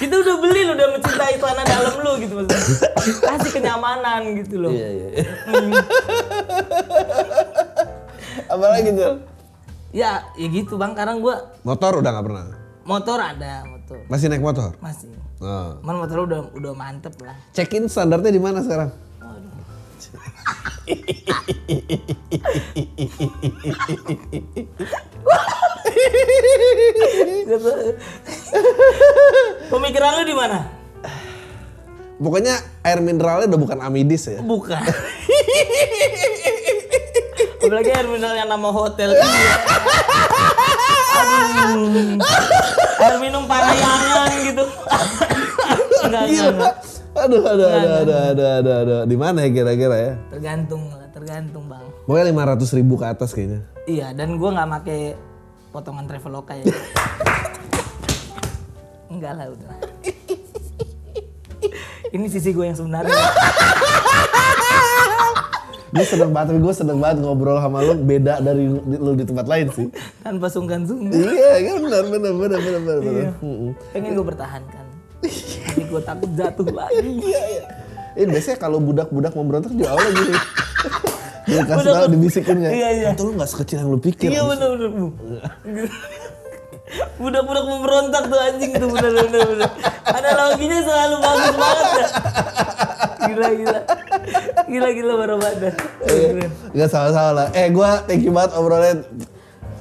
[0.00, 2.60] Kita udah beli lu udah mencintai celana dalam lu gitu maksudnya.
[3.28, 4.72] Kasih kenyamanan gitu loh.
[4.72, 5.08] Iya, iya.
[8.48, 9.14] apalagi tuh?
[9.94, 10.96] Ya, ya gitu bang.
[10.96, 12.44] Karena gua Motor udah gak pernah?
[12.84, 14.76] motor ada motor Masih naik motor?
[14.84, 15.08] masih.
[15.40, 15.76] Oh.
[15.80, 17.36] Cuman motor udah udah mantep lah.
[17.56, 18.92] Check-in standarnya di mana sekarang?
[29.72, 30.84] Pemikiran lu di mana?
[32.14, 32.54] Pokoknya
[32.86, 34.38] air mineralnya udah bukan amidis ya?
[34.40, 34.78] Bukan.
[37.64, 39.24] Apalagi air mineral yang nama hotel iya.
[41.64, 42.20] Aduh.
[43.02, 44.64] Air minum Parayangan gitu.
[46.04, 46.74] enggak, enggak, enggak.
[47.24, 49.00] Aduh, aduh, aduh, aduh, aduh, aduh, aduh.
[49.08, 50.12] Di mana ya kira-kira ya?
[50.28, 51.80] Tergantung lah, tergantung bang.
[52.04, 53.64] Pokoknya 500 ribu ke atas kayaknya.
[53.88, 55.16] Iya, dan gua nggak make
[55.72, 56.68] potongan traveloka ya.
[59.12, 59.72] Enggak lah udah.
[62.12, 63.16] Ini sisi gue yang sebenarnya.
[65.94, 69.46] Gue seneng banget, tapi gue seneng banget ngobrol sama lu beda dari lu di tempat
[69.46, 69.86] lain sih.
[70.20, 71.14] tanpa sungkan-sungkan.
[71.14, 72.98] iya, kan benar, benar, benar, benar, benar.
[73.00, 73.30] Iya.
[73.94, 74.83] Pengen gue pertahankan.
[75.28, 77.00] Tapi gue takut jatuh lagi.
[77.00, 77.64] Iya, iya.
[78.14, 80.36] Ini biasanya kalau budak-budak mau berontak di awal gini.
[81.44, 82.70] Dia kasih tahu dibisikin ya.
[82.70, 83.08] Iya, iya.
[83.12, 84.30] Itu lu gak sekecil yang lu pikir.
[84.30, 85.06] Iya bener bener bu.
[87.18, 89.70] Budak-budak memberontak tuh anjing tuh bener bener bener.
[90.08, 92.06] Analoginya selalu bagus banget ya.
[93.24, 93.80] Gila gila.
[94.68, 95.74] Gila gila baru badan.
[96.06, 96.48] Iya.
[96.76, 97.46] Gak salah-salah lah.
[97.52, 99.04] Eh gue thank you banget obrolannya.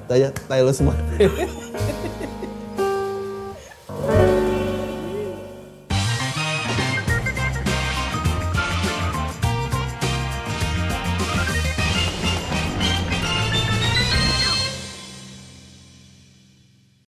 [0.03, 0.95] Tanya, tanya lu semua.